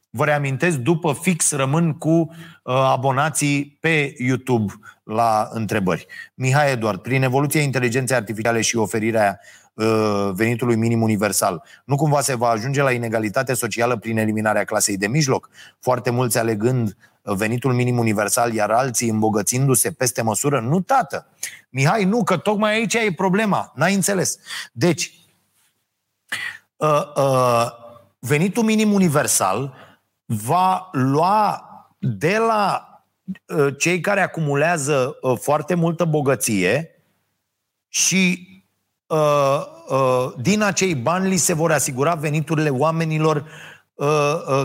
[0.09, 2.29] vă reamintesc, după fix rămân cu uh,
[2.63, 6.07] abonații pe YouTube la întrebări.
[6.33, 9.39] Mihai Eduard, prin evoluția inteligenței artificiale și oferirea
[9.73, 14.97] uh, venitului minim universal, nu cumva se va ajunge la inegalitate socială prin eliminarea clasei
[14.97, 15.49] de mijloc?
[15.79, 16.97] Foarte mulți alegând
[17.33, 20.59] venitul minim universal, iar alții îmbogățindu-se peste măsură?
[20.59, 21.27] Nu, tată!
[21.69, 23.71] Mihai, nu, că tocmai aici e problema.
[23.75, 24.37] N-ai înțeles.
[24.71, 25.13] Deci,
[26.75, 27.65] uh, uh,
[28.19, 29.73] venitul minim universal
[30.25, 31.63] va lua
[31.99, 32.89] de la
[33.45, 36.89] uh, cei care acumulează uh, foarte multă bogăție
[37.87, 38.47] și
[39.07, 43.74] uh, uh, din acei bani li se vor asigura veniturile oamenilor Uh, uh,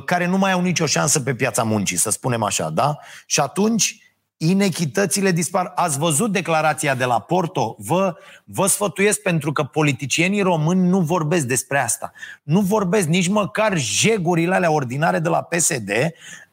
[0.04, 2.98] care nu mai au nicio șansă pe piața muncii, să spunem așa, da?
[3.26, 4.10] Și atunci
[4.42, 5.72] inechitățile dispar.
[5.74, 7.76] Ați văzut declarația de la Porto?
[7.78, 8.14] Vă,
[8.44, 12.12] vă sfătuiesc pentru că politicienii români nu vorbesc despre asta.
[12.42, 15.90] Nu vorbesc nici măcar jegurile alea ordinare de la PSD,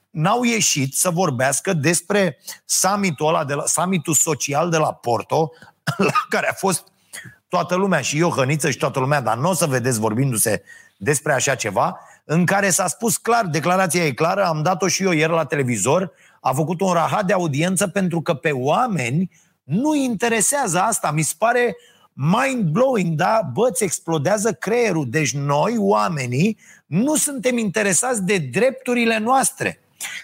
[0.10, 5.52] n-au ieșit să vorbească despre summitul, ăla de la, summitul social de la Porto,
[5.98, 6.88] la care a fost
[7.48, 10.64] toată lumea și eu, Hăniță și toată lumea, dar nu o să vedeți vorbindu-se
[10.98, 12.00] despre așa ceva,
[12.30, 16.12] în care s-a spus clar, declarația e clară, am dat-o și eu ieri la televizor,
[16.42, 19.30] a făcut un rahat de audiență pentru că pe oameni
[19.64, 21.12] nu interesează asta.
[21.12, 21.76] Mi se pare
[22.14, 23.50] mind-blowing, da?
[23.54, 25.10] Bă, explodează creierul.
[25.10, 29.80] Deci noi, oamenii, nu suntem interesați de drepturile noastre.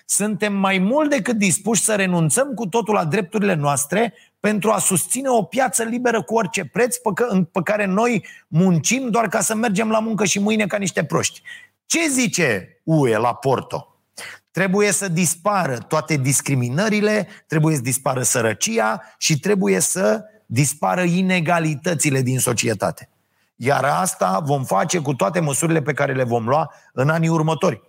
[0.06, 5.30] Suntem mai mult decât dispuși să renunțăm cu totul la drepturile noastre pentru a susține
[5.30, 7.10] o piață liberă cu orice preț pe,
[7.52, 11.42] pe care noi muncim doar ca să mergem la muncă și mâine ca niște proști.
[11.86, 13.88] Ce zice UE la Porto?
[14.52, 22.40] Trebuie să dispară toate discriminările, trebuie să dispară sărăcia și trebuie să dispară inegalitățile din
[22.40, 23.10] societate.
[23.56, 27.82] Iar asta vom face cu toate măsurile pe care le vom lua în anii următori.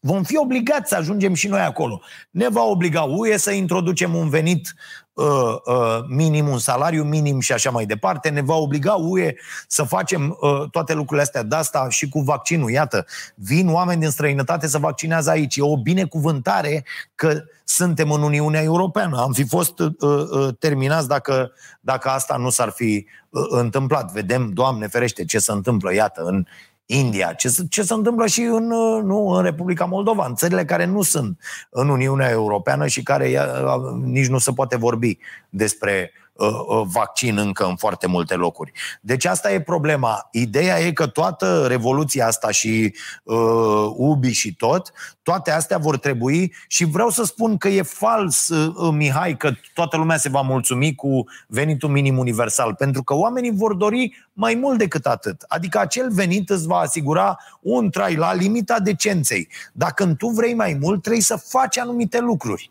[0.00, 2.00] Vom fi obligați să ajungem și noi acolo.
[2.30, 4.74] Ne va obliga UE să introducem un venit
[5.16, 8.28] uh, uh, minim, un salariu minim și așa mai departe.
[8.28, 9.34] Ne va obliga UE
[9.68, 11.42] să facem uh, toate lucrurile astea.
[11.42, 12.70] De asta și cu vaccinul.
[12.70, 15.56] Iată, vin oameni din străinătate să vaccinează aici.
[15.56, 19.20] E o binecuvântare că suntem în Uniunea Europeană.
[19.20, 24.12] Am fi fost uh, uh, terminați dacă, dacă asta nu s-ar fi uh, întâmplat.
[24.12, 26.46] Vedem, Doamne ferește, ce se întâmplă, iată, în
[26.86, 28.66] India, ce, ce se întâmplă și în,
[29.06, 33.40] nu, în Republica Moldova, în țările care nu sunt în Uniunea Europeană și care
[34.04, 35.18] nici nu se poate vorbi
[35.48, 36.25] despre Uh, uh,
[36.84, 38.72] vaccin încă în foarte multe locuri.
[39.00, 40.28] Deci asta e problema.
[40.32, 46.54] Ideea e că toată revoluția asta și uh, UBI și tot, toate astea vor trebui
[46.68, 50.94] și vreau să spun că e fals, uh, Mihai, că toată lumea se va mulțumi
[50.94, 55.44] cu venitul minim universal, pentru că oamenii vor dori mai mult decât atât.
[55.48, 59.48] Adică acel venit îți va asigura un trai la limita decenței.
[59.72, 62.70] Dacă tu vrei mai mult, trebuie să faci anumite lucruri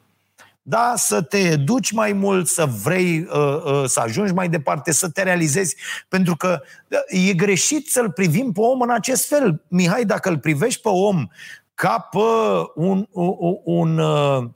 [0.67, 5.09] da, să te educi mai mult, să vrei uh, uh, să ajungi mai departe, să
[5.09, 5.75] te realizezi,
[6.07, 9.63] pentru că uh, e greșit să-l privim pe om în acest fel.
[9.67, 11.27] Mihai, dacă îl privești pe om
[11.73, 12.19] ca pe
[12.75, 14.49] un, un, un uh,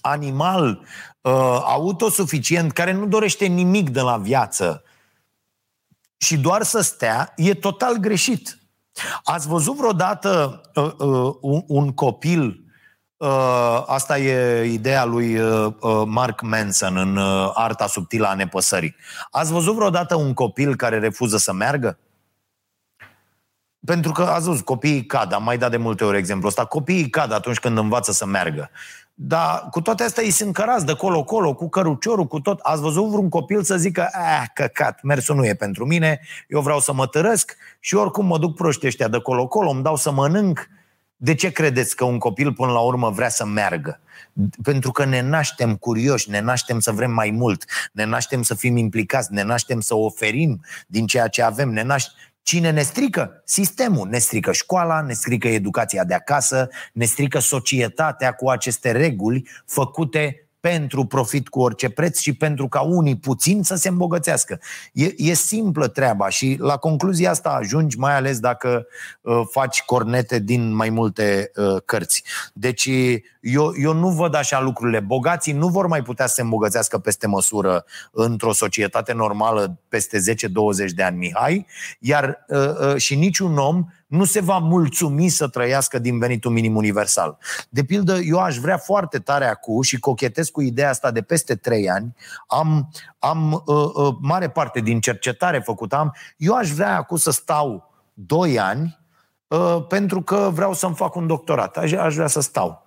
[0.00, 0.80] animal
[1.20, 1.32] uh,
[1.64, 4.82] autosuficient care nu dorește nimic de la viață
[6.16, 8.58] și doar să stea, e total greșit.
[9.24, 12.63] Ați văzut vreodată uh, uh, un, un copil Uh,
[13.86, 17.18] asta e ideea lui uh, uh, Mark Manson în
[17.54, 18.96] Arta subtilă a nepăsării.
[19.30, 21.98] Ați văzut vreodată un copil care refuză să meargă?
[23.84, 27.10] pentru că, ați văzut, copiii cad, am mai dat de multe ori exemplu ăsta, copiii
[27.10, 28.70] cad atunci când învață să meargă.
[29.14, 32.60] Dar cu toate astea ei sunt cărați de colo-colo, cu căruciorul, cu tot.
[32.62, 36.80] Ați văzut vreun copil să zică, ah, căcat, mersul nu e pentru mine, eu vreau
[36.80, 40.68] să mă tărăsc și oricum mă duc proști ăștia de colo-colo, îmi dau să mănânc.
[41.24, 44.00] De ce credeți că un copil până la urmă vrea să meargă?
[44.62, 48.76] Pentru că ne naștem curioși, ne naștem să vrem mai mult, ne naștem să fim
[48.76, 53.42] implicați, ne naștem să oferim din ceea ce avem, ne naștem Cine ne strică?
[53.44, 54.08] Sistemul.
[54.08, 60.43] Ne strică școala, ne strică educația de acasă, ne strică societatea cu aceste reguli făcute
[60.64, 64.60] pentru profit cu orice preț și pentru ca unii puțin să se îmbogățească.
[64.92, 68.86] E, e simplă treaba și la concluzia asta ajungi, mai ales dacă
[69.20, 72.24] uh, faci cornete din mai multe uh, cărți.
[72.52, 72.88] Deci
[73.44, 75.00] eu, eu nu văd așa lucrurile.
[75.00, 80.90] Bogații nu vor mai putea să se îmbogățească peste măsură într-o societate normală peste 10-20
[80.94, 81.66] de ani, Mihai,
[81.98, 86.76] iar uh, uh, și niciun om nu se va mulțumi să trăiască din venitul minim
[86.76, 87.38] universal.
[87.68, 91.54] De pildă, eu aș vrea foarte tare acum și cochetez cu ideea asta de peste
[91.54, 92.14] trei ani,
[92.46, 97.30] am, am uh, uh, mare parte din cercetare făcută, am, eu aș vrea acum să
[97.30, 98.98] stau doi ani
[99.46, 101.76] uh, pentru că vreau să-mi fac un doctorat.
[101.76, 102.83] Aș, aș vrea să stau.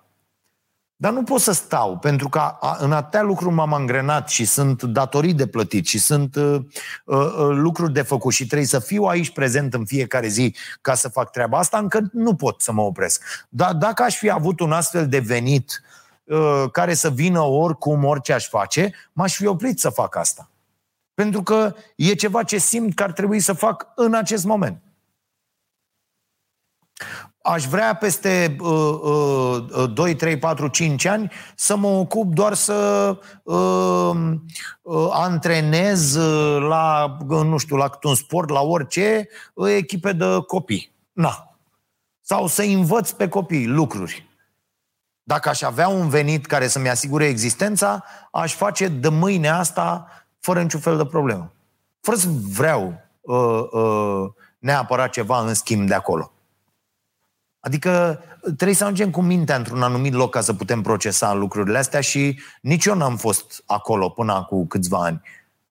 [1.00, 5.34] Dar nu pot să stau, pentru că în atâtea lucruri m-am angrenat și sunt datorii
[5.34, 6.60] de plătit și sunt uh,
[7.04, 10.94] uh, uh, lucruri de făcut și trebuie să fiu aici prezent în fiecare zi ca
[10.94, 13.22] să fac treaba asta, încă nu pot să mă opresc.
[13.48, 15.82] Dar dacă aș fi avut un astfel de venit
[16.24, 20.50] uh, care să vină oricum, orice aș face, m-aș fi oprit să fac asta.
[21.14, 24.82] Pentru că e ceva ce simt că ar trebui să fac în acest moment
[27.48, 33.18] aș vrea peste uh, uh, 2, 3, 4, 5 ani să mă ocup doar să
[33.42, 34.10] uh,
[34.82, 40.94] uh, antrenez uh, la, nu știu, la un sport, la orice, uh, echipe de copii.
[41.12, 41.56] Na.
[42.20, 44.26] Sau să învăț pe copii lucruri.
[45.22, 50.06] Dacă aș avea un venit care să-mi asigure existența, aș face de mâine asta
[50.40, 51.52] fără niciun fel de problemă.
[52.00, 56.32] Fără să vreau uh, uh, neapărat ceva în schimb de acolo.
[57.68, 62.00] Adică trebuie să ajungem cu mintea într-un anumit loc ca să putem procesa lucrurile astea
[62.00, 65.20] și nici eu n-am fost acolo până acum câțiva ani.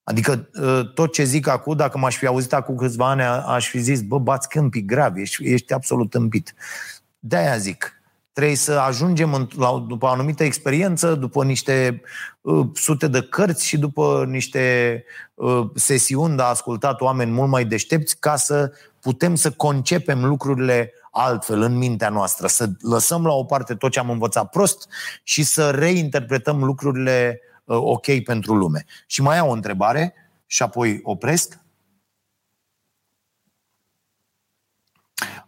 [0.04, 3.80] Adică ă, tot ce zic acum, dacă m-aș fi auzit acum câțiva ani, aș fi
[3.80, 6.54] zis, bă, bați câmpii grav, ești, ești absolut împit.
[7.20, 8.02] De-aia zic,
[8.34, 12.02] trebuie să ajungem în, la, după o anumită experiență, după niște
[12.42, 18.20] uh, sute de cărți și după niște uh, sesiuni de ascultat oameni mult mai deștepți
[18.20, 18.72] ca să
[19.08, 24.00] putem să concepem lucrurile altfel în mintea noastră, să lăsăm la o parte tot ce
[24.00, 24.88] am învățat prost
[25.24, 28.86] și să reinterpretăm lucrurile uh, ok pentru lume.
[29.06, 30.14] Și mai am o întrebare
[30.46, 31.60] și apoi opresc.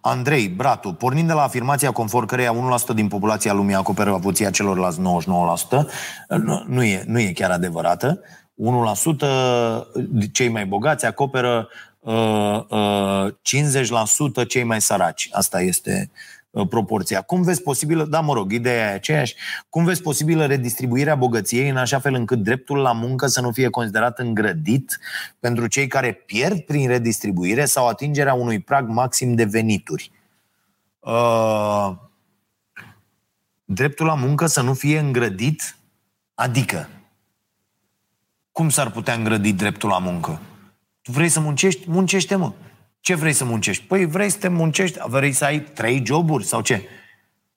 [0.01, 4.99] Andrei, Bratu, pornind de la afirmația conform căreia 1% din populația lumii acoperă avuția celorlalți
[4.99, 5.01] 99%,
[6.27, 8.21] nu, nu, e, nu e chiar adevărată.
[8.59, 11.69] 1% cei mai bogați acoperă
[12.05, 12.07] 50%
[14.47, 15.29] cei mai săraci.
[15.31, 16.11] Asta este
[16.49, 17.21] uh, proporția.
[17.21, 19.35] Cum vezi posibilă, da, mă rog, ideea e aceeași,
[19.69, 23.69] cum vezi posibilă redistribuirea bogăției în așa fel încât dreptul la muncă să nu fie
[23.69, 24.99] considerat îngrădit
[25.39, 30.11] pentru cei care pierd prin redistribuire sau atingerea unui prag maxim de venituri?
[30.99, 31.91] Uh,
[33.65, 35.75] dreptul la muncă să nu fie îngrădit?
[36.33, 36.89] Adică,
[38.51, 40.41] cum s-ar putea îngrădi dreptul la muncă?
[41.09, 41.89] Tu vrei să muncești?
[41.89, 42.53] Muncește, mă.
[42.99, 43.83] Ce vrei să muncești?
[43.83, 46.83] Păi vrei să te muncești, vrei să ai trei joburi sau ce?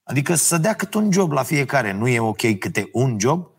[0.03, 1.93] Adică să dea cât un job la fiecare.
[1.93, 3.51] Nu e ok câte un job?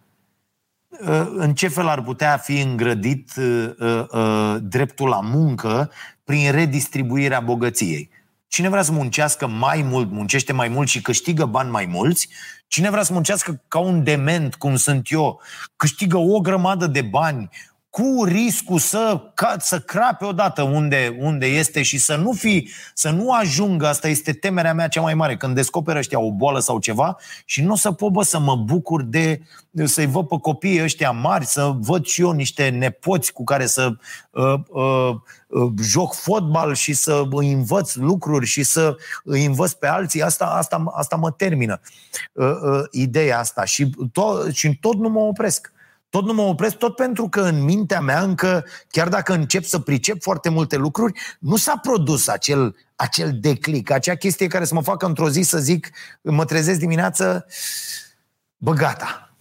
[0.89, 5.91] Uh, în ce fel ar putea fi îngrădit uh, uh, dreptul la muncă
[6.23, 8.09] prin redistribuirea bogăției?
[8.47, 12.29] Cine vrea să muncească mai mult, muncește mai mult și câștigă bani mai mulți.
[12.67, 15.41] Cine vrea să muncească ca un dement, cum sunt eu,
[15.75, 17.49] câștigă o grămadă de bani,
[17.93, 23.09] cu riscul să, ca, să crape odată unde, unde este și să nu fi, să
[23.09, 26.79] nu ajungă, asta este temerea mea cea mai mare, când descoperă ăștia o boală sau
[26.79, 29.41] ceva și nu o să pot bă, să mă bucur de,
[29.83, 33.95] să-i văd pe copiii ăștia mari, să văd și eu niște nepoți cu care să
[34.31, 35.15] uh, uh,
[35.47, 40.45] uh, joc fotbal și să îi învăț lucruri și să îi învăț pe alții, asta,
[40.45, 41.79] asta, asta mă termină
[42.33, 45.72] uh, uh, ideea asta și tot, și tot nu mă opresc.
[46.13, 49.79] Tot nu mă opresc, tot pentru că în mintea mea încă, chiar dacă încep să
[49.79, 54.81] pricep foarte multe lucruri, nu s-a produs acel, acel declic, acea chestie care să mă
[54.81, 55.89] facă într-o zi să zic,
[56.21, 57.45] mă trezesc dimineață,
[58.57, 59.35] bă, gata.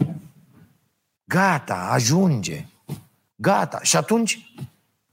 [1.24, 2.66] Gata, ajunge.
[3.34, 3.80] Gata.
[3.82, 4.54] Și atunci,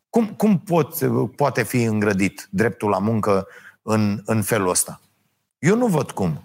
[0.09, 0.95] cum, cum pot,
[1.35, 3.47] poate fi îngrădit dreptul la muncă
[3.81, 5.01] în, în felul ăsta.
[5.57, 6.43] Eu nu văd cum.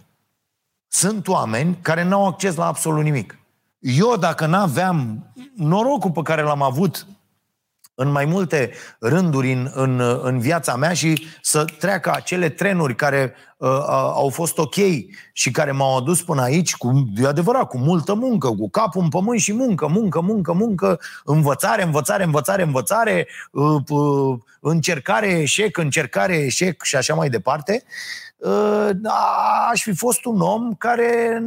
[0.89, 3.39] Sunt oameni care n-au acces la absolut nimic.
[3.85, 5.27] Eu, dacă n-aveam
[5.57, 7.07] norocul pe care l-am avut
[7.95, 13.35] în mai multe rânduri în, în, în viața mea și să treacă acele trenuri care
[13.57, 14.75] uh, uh, au fost ok
[15.33, 19.09] și care m-au adus până aici cu, de adevărat, cu multă muncă, cu capul în
[19.09, 26.37] pământ și muncă, muncă, muncă, muncă, învățare, învățare, învățare, învățare, uh, uh, încercare, eșec, încercare,
[26.37, 27.85] eșec și așa mai departe.
[28.37, 28.91] Uh,
[29.71, 31.39] aș fi fost un om care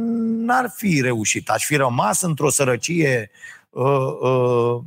[0.44, 1.50] n-ar fi reușit.
[1.50, 3.30] Aș fi rămas într-o sărăcie
[3.70, 3.84] uh,
[4.20, 4.80] uh,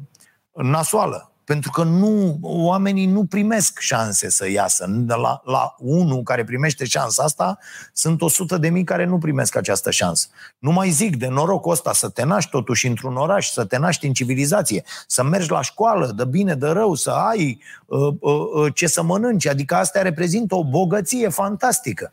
[0.54, 1.31] nasoală.
[1.44, 5.04] Pentru că nu, oamenii nu primesc șanse să iasă.
[5.08, 7.58] La, la unul care primește șansa asta,
[7.94, 10.28] sunt 100 de mii care nu primesc această șansă.
[10.60, 14.06] Nu mai zic de norocul ăsta să te naști totuși într-un oraș, să te naști
[14.06, 18.74] în civilizație, să mergi la școală, de bine, de rău, să ai uh, uh, uh,
[18.74, 19.48] ce să mănânci.
[19.48, 22.12] Adică asta reprezintă o bogăție fantastică.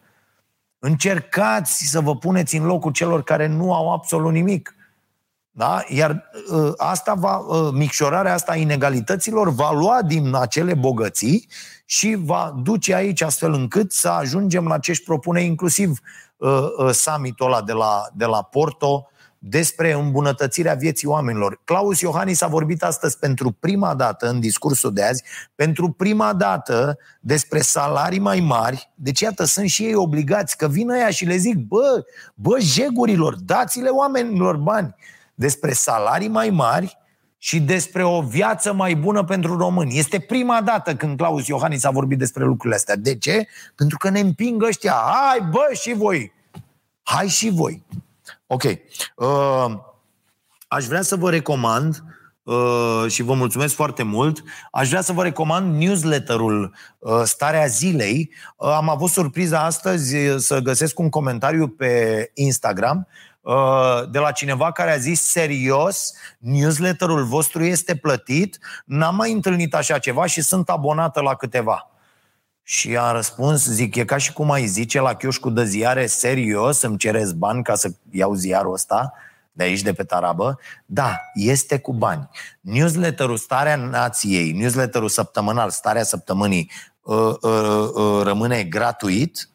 [0.78, 4.74] Încercați să vă puneți în locul celor care nu au absolut nimic.
[5.58, 5.84] Da?
[5.88, 11.48] Iar ă, asta va, ă, micșorarea asta a inegalităților va lua din acele bogății
[11.84, 15.98] și va duce aici astfel încât să ajungem la ce își propune inclusiv
[16.36, 21.60] uh, summitul ăla de la, de la Porto despre îmbunătățirea vieții oamenilor.
[21.64, 26.98] Claus Iohannis a vorbit astăzi pentru prima dată în discursul de azi, pentru prima dată
[27.20, 28.92] despre salarii mai mari.
[28.94, 32.04] Deci iată, sunt și ei obligați că vin ăia și le zic, bă,
[32.34, 34.94] bă, jegurilor, dați-le oamenilor bani
[35.38, 36.98] despre salarii mai mari
[37.36, 39.98] și despre o viață mai bună pentru români.
[39.98, 42.96] Este prima dată când Claus Iohannis a vorbit despre lucrurile astea.
[42.96, 43.46] De ce?
[43.74, 44.92] Pentru că ne împing ăștia.
[44.92, 46.32] Hai, bă, și voi!
[47.02, 47.84] Hai și voi!
[48.46, 48.62] Ok.
[48.62, 49.78] Uh,
[50.68, 52.04] aș vrea să vă recomand
[52.42, 54.42] uh, și vă mulțumesc foarte mult.
[54.70, 58.30] Aș vrea să vă recomand newsletterul uh, Starea Zilei.
[58.56, 63.27] Uh, am avut surpriza astăzi să găsesc un comentariu pe Instagram Uh,
[64.10, 69.98] de la cineva care a zis serios, newsletterul vostru este plătit, n-am mai întâlnit așa
[69.98, 71.90] ceva și sunt abonată la câteva.
[72.62, 76.82] Și a răspuns, zic, e ca și cum ai zice la chioșcul de ziare, serios,
[76.82, 79.12] îmi cereți bani ca să iau ziarul ăsta
[79.58, 80.58] de aici, de pe tarabă?
[80.86, 82.28] Da, este cu bani.
[82.60, 86.70] Newsletterul Starea Nației, newsletterul săptămânal, Starea Săptămânii,
[87.00, 89.48] uh, uh, uh, rămâne gratuit,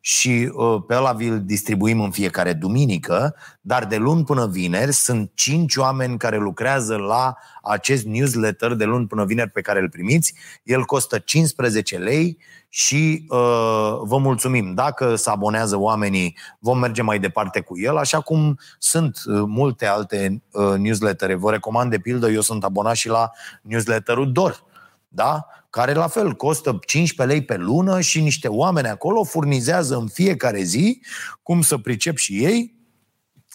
[0.00, 5.30] și uh, pe ăla vi-l distribuim în fiecare duminică, dar de luni până vineri sunt
[5.34, 10.34] cinci oameni care lucrează la acest newsletter de luni până vineri pe care îl primiți.
[10.62, 12.38] El costă 15 lei
[12.68, 14.74] și uh, vă mulțumim.
[14.74, 19.86] Dacă se abonează oamenii, vom merge mai departe cu el, așa cum sunt uh, multe
[19.86, 21.34] alte uh, newslettere.
[21.34, 23.30] Vă recomand de pildă, eu sunt abonat și la
[23.62, 24.64] newsletterul DOR.
[25.08, 25.46] Da?
[25.70, 30.62] Care la fel costă 15 lei pe lună și niște oameni acolo furnizează în fiecare
[30.62, 31.02] zi,
[31.42, 32.76] cum să pricep și ei,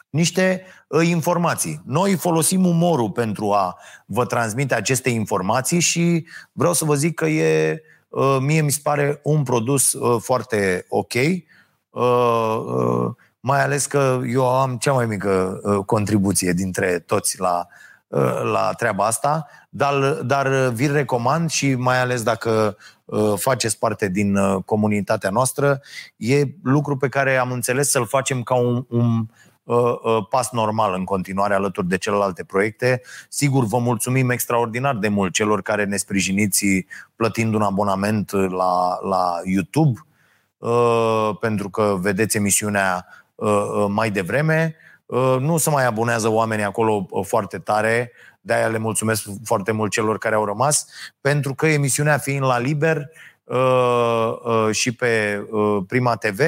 [0.09, 1.81] niște uh, informații.
[1.85, 7.25] Noi folosim umorul pentru a vă transmite aceste informații și vreau să vă zic că
[7.25, 11.13] e, uh, mie mi se pare un produs uh, foarte ok,
[13.39, 17.92] mai ales că eu am cea mai mică contribuție dintre toți la Uh,
[18.51, 24.35] la treaba asta, dar, dar vi recomand și mai ales dacă uh, faceți parte din
[24.35, 25.81] uh, comunitatea noastră,
[26.17, 29.27] e lucru pe care am înțeles să-l facem ca un, un
[30.29, 33.01] pas normal în continuare alături de celelalte proiecte.
[33.29, 36.85] Sigur, vă mulțumim extraordinar de mult celor care ne sprijiniți
[37.15, 39.99] plătind un abonament la, la YouTube,
[41.39, 43.05] pentru că vedeți emisiunea
[43.87, 44.75] mai devreme.
[45.13, 48.11] Uh, nu se mai abonează oamenii acolo uh, foarte tare,
[48.41, 50.87] de-aia le mulțumesc foarte mult celor care au rămas,
[51.21, 53.32] pentru că emisiunea fiind la liber uh,
[54.71, 55.43] și pe
[55.87, 56.39] Prima TV,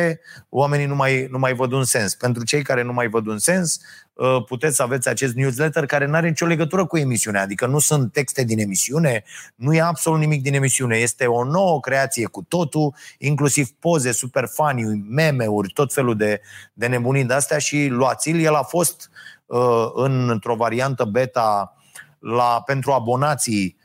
[0.49, 2.15] oamenii nu mai, nu mai văd un sens.
[2.15, 3.79] Pentru cei care nu mai văd un sens,
[4.15, 7.79] Uh, puteți să aveți acest newsletter care nu are nicio legătură cu emisiunea, adică nu
[7.79, 9.23] sunt texte din emisiune,
[9.55, 14.45] nu e absolut nimic din emisiune, este o nouă creație cu totul, inclusiv poze super
[14.47, 16.41] funny, meme-uri, tot felul de,
[16.73, 18.39] de nebunii de astea și luați-l.
[18.39, 19.09] El a fost
[19.45, 19.91] uh,
[20.27, 21.75] într-o variantă beta
[22.19, 23.84] la, pentru abonații uh, uh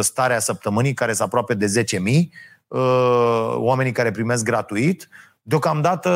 [0.00, 2.28] starea săptămânii, care sunt aproape de 10.000,
[2.68, 2.80] uh,
[3.56, 5.08] oamenii care primesc gratuit,
[5.42, 6.10] Deocamdată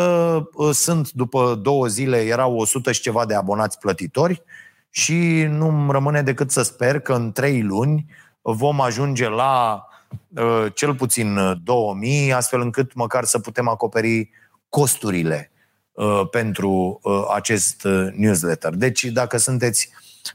[0.53, 4.43] uh, sunt, după două zile, erau 100 și ceva de abonați plătitori
[4.91, 8.07] și nu rămâne decât să sper că în trei luni
[8.43, 9.85] vom ajunge la
[10.29, 14.31] uh, cel puțin 2000, astfel încât măcar să putem acoperi
[14.69, 15.51] costurile
[15.93, 18.75] uh, pentru uh, acest uh, newsletter.
[18.75, 19.91] Deci, dacă sunteți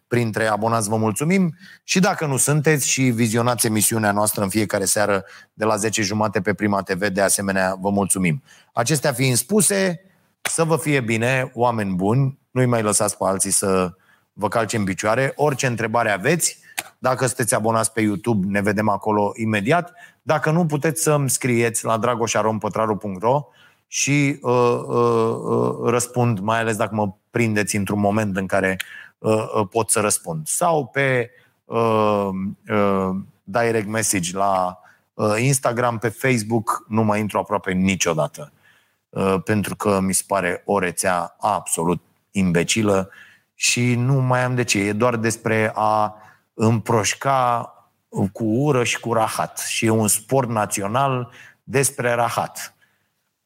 [0.08, 5.26] printre abonați, vă mulțumim și dacă nu sunteți și vizionați emisiunea noastră în fiecare seară
[5.54, 8.44] de la 10 jumate pe Prima TV, de asemenea, vă mulțumim.
[8.74, 10.02] Acestea fiind spuse,
[10.42, 13.94] să vă fie bine, oameni buni, nu-i mai lăsați pe alții să
[14.34, 15.34] vă calce în picioare.
[15.36, 16.60] Orice întrebare aveți,
[16.98, 19.94] dacă sunteți abonați pe YouTube, ne vedem acolo imediat.
[20.22, 23.48] Dacă nu, puteți să-mi scrieți la dragoșarompătraru.ro
[23.88, 28.86] și uh, uh, uh, răspund, mai ales dacă mă prindeți într-un moment în care uh,
[28.86, 29.09] uh,
[29.70, 30.48] pot să răspund.
[30.48, 31.32] Sau pe
[31.66, 32.30] uh,
[32.70, 34.80] uh, direct message la
[35.14, 38.52] uh, Instagram, pe Facebook, nu mai intru aproape niciodată.
[39.10, 42.02] Uh, pentru că mi se pare o rețea absolut
[42.32, 43.10] imbecilă
[43.54, 44.80] și nu mai am de ce.
[44.80, 46.16] E doar despre a
[46.54, 47.74] împroșca
[48.32, 49.58] cu ură și cu rahat.
[49.58, 51.32] Și e un sport național
[51.64, 52.74] despre rahat.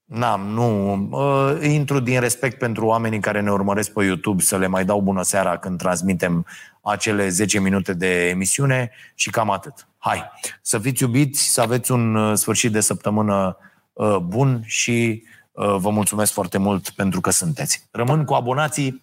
[0.06, 0.94] N-am, nu.
[1.12, 5.02] Uh, intru din respect pentru oamenii care ne urmăresc pe YouTube să le mai dau
[5.02, 6.46] bună seara când transmitem
[6.82, 9.88] acele 10 minute de emisiune și cam atât.
[9.98, 10.24] Hai,
[10.62, 13.58] să fiți iubiți, să aveți un uh, sfârșit de săptămână
[13.94, 17.88] uh, bun și uh, vă mulțumesc foarte mult pentru că sunteți.
[17.92, 19.02] Rămân cu abonații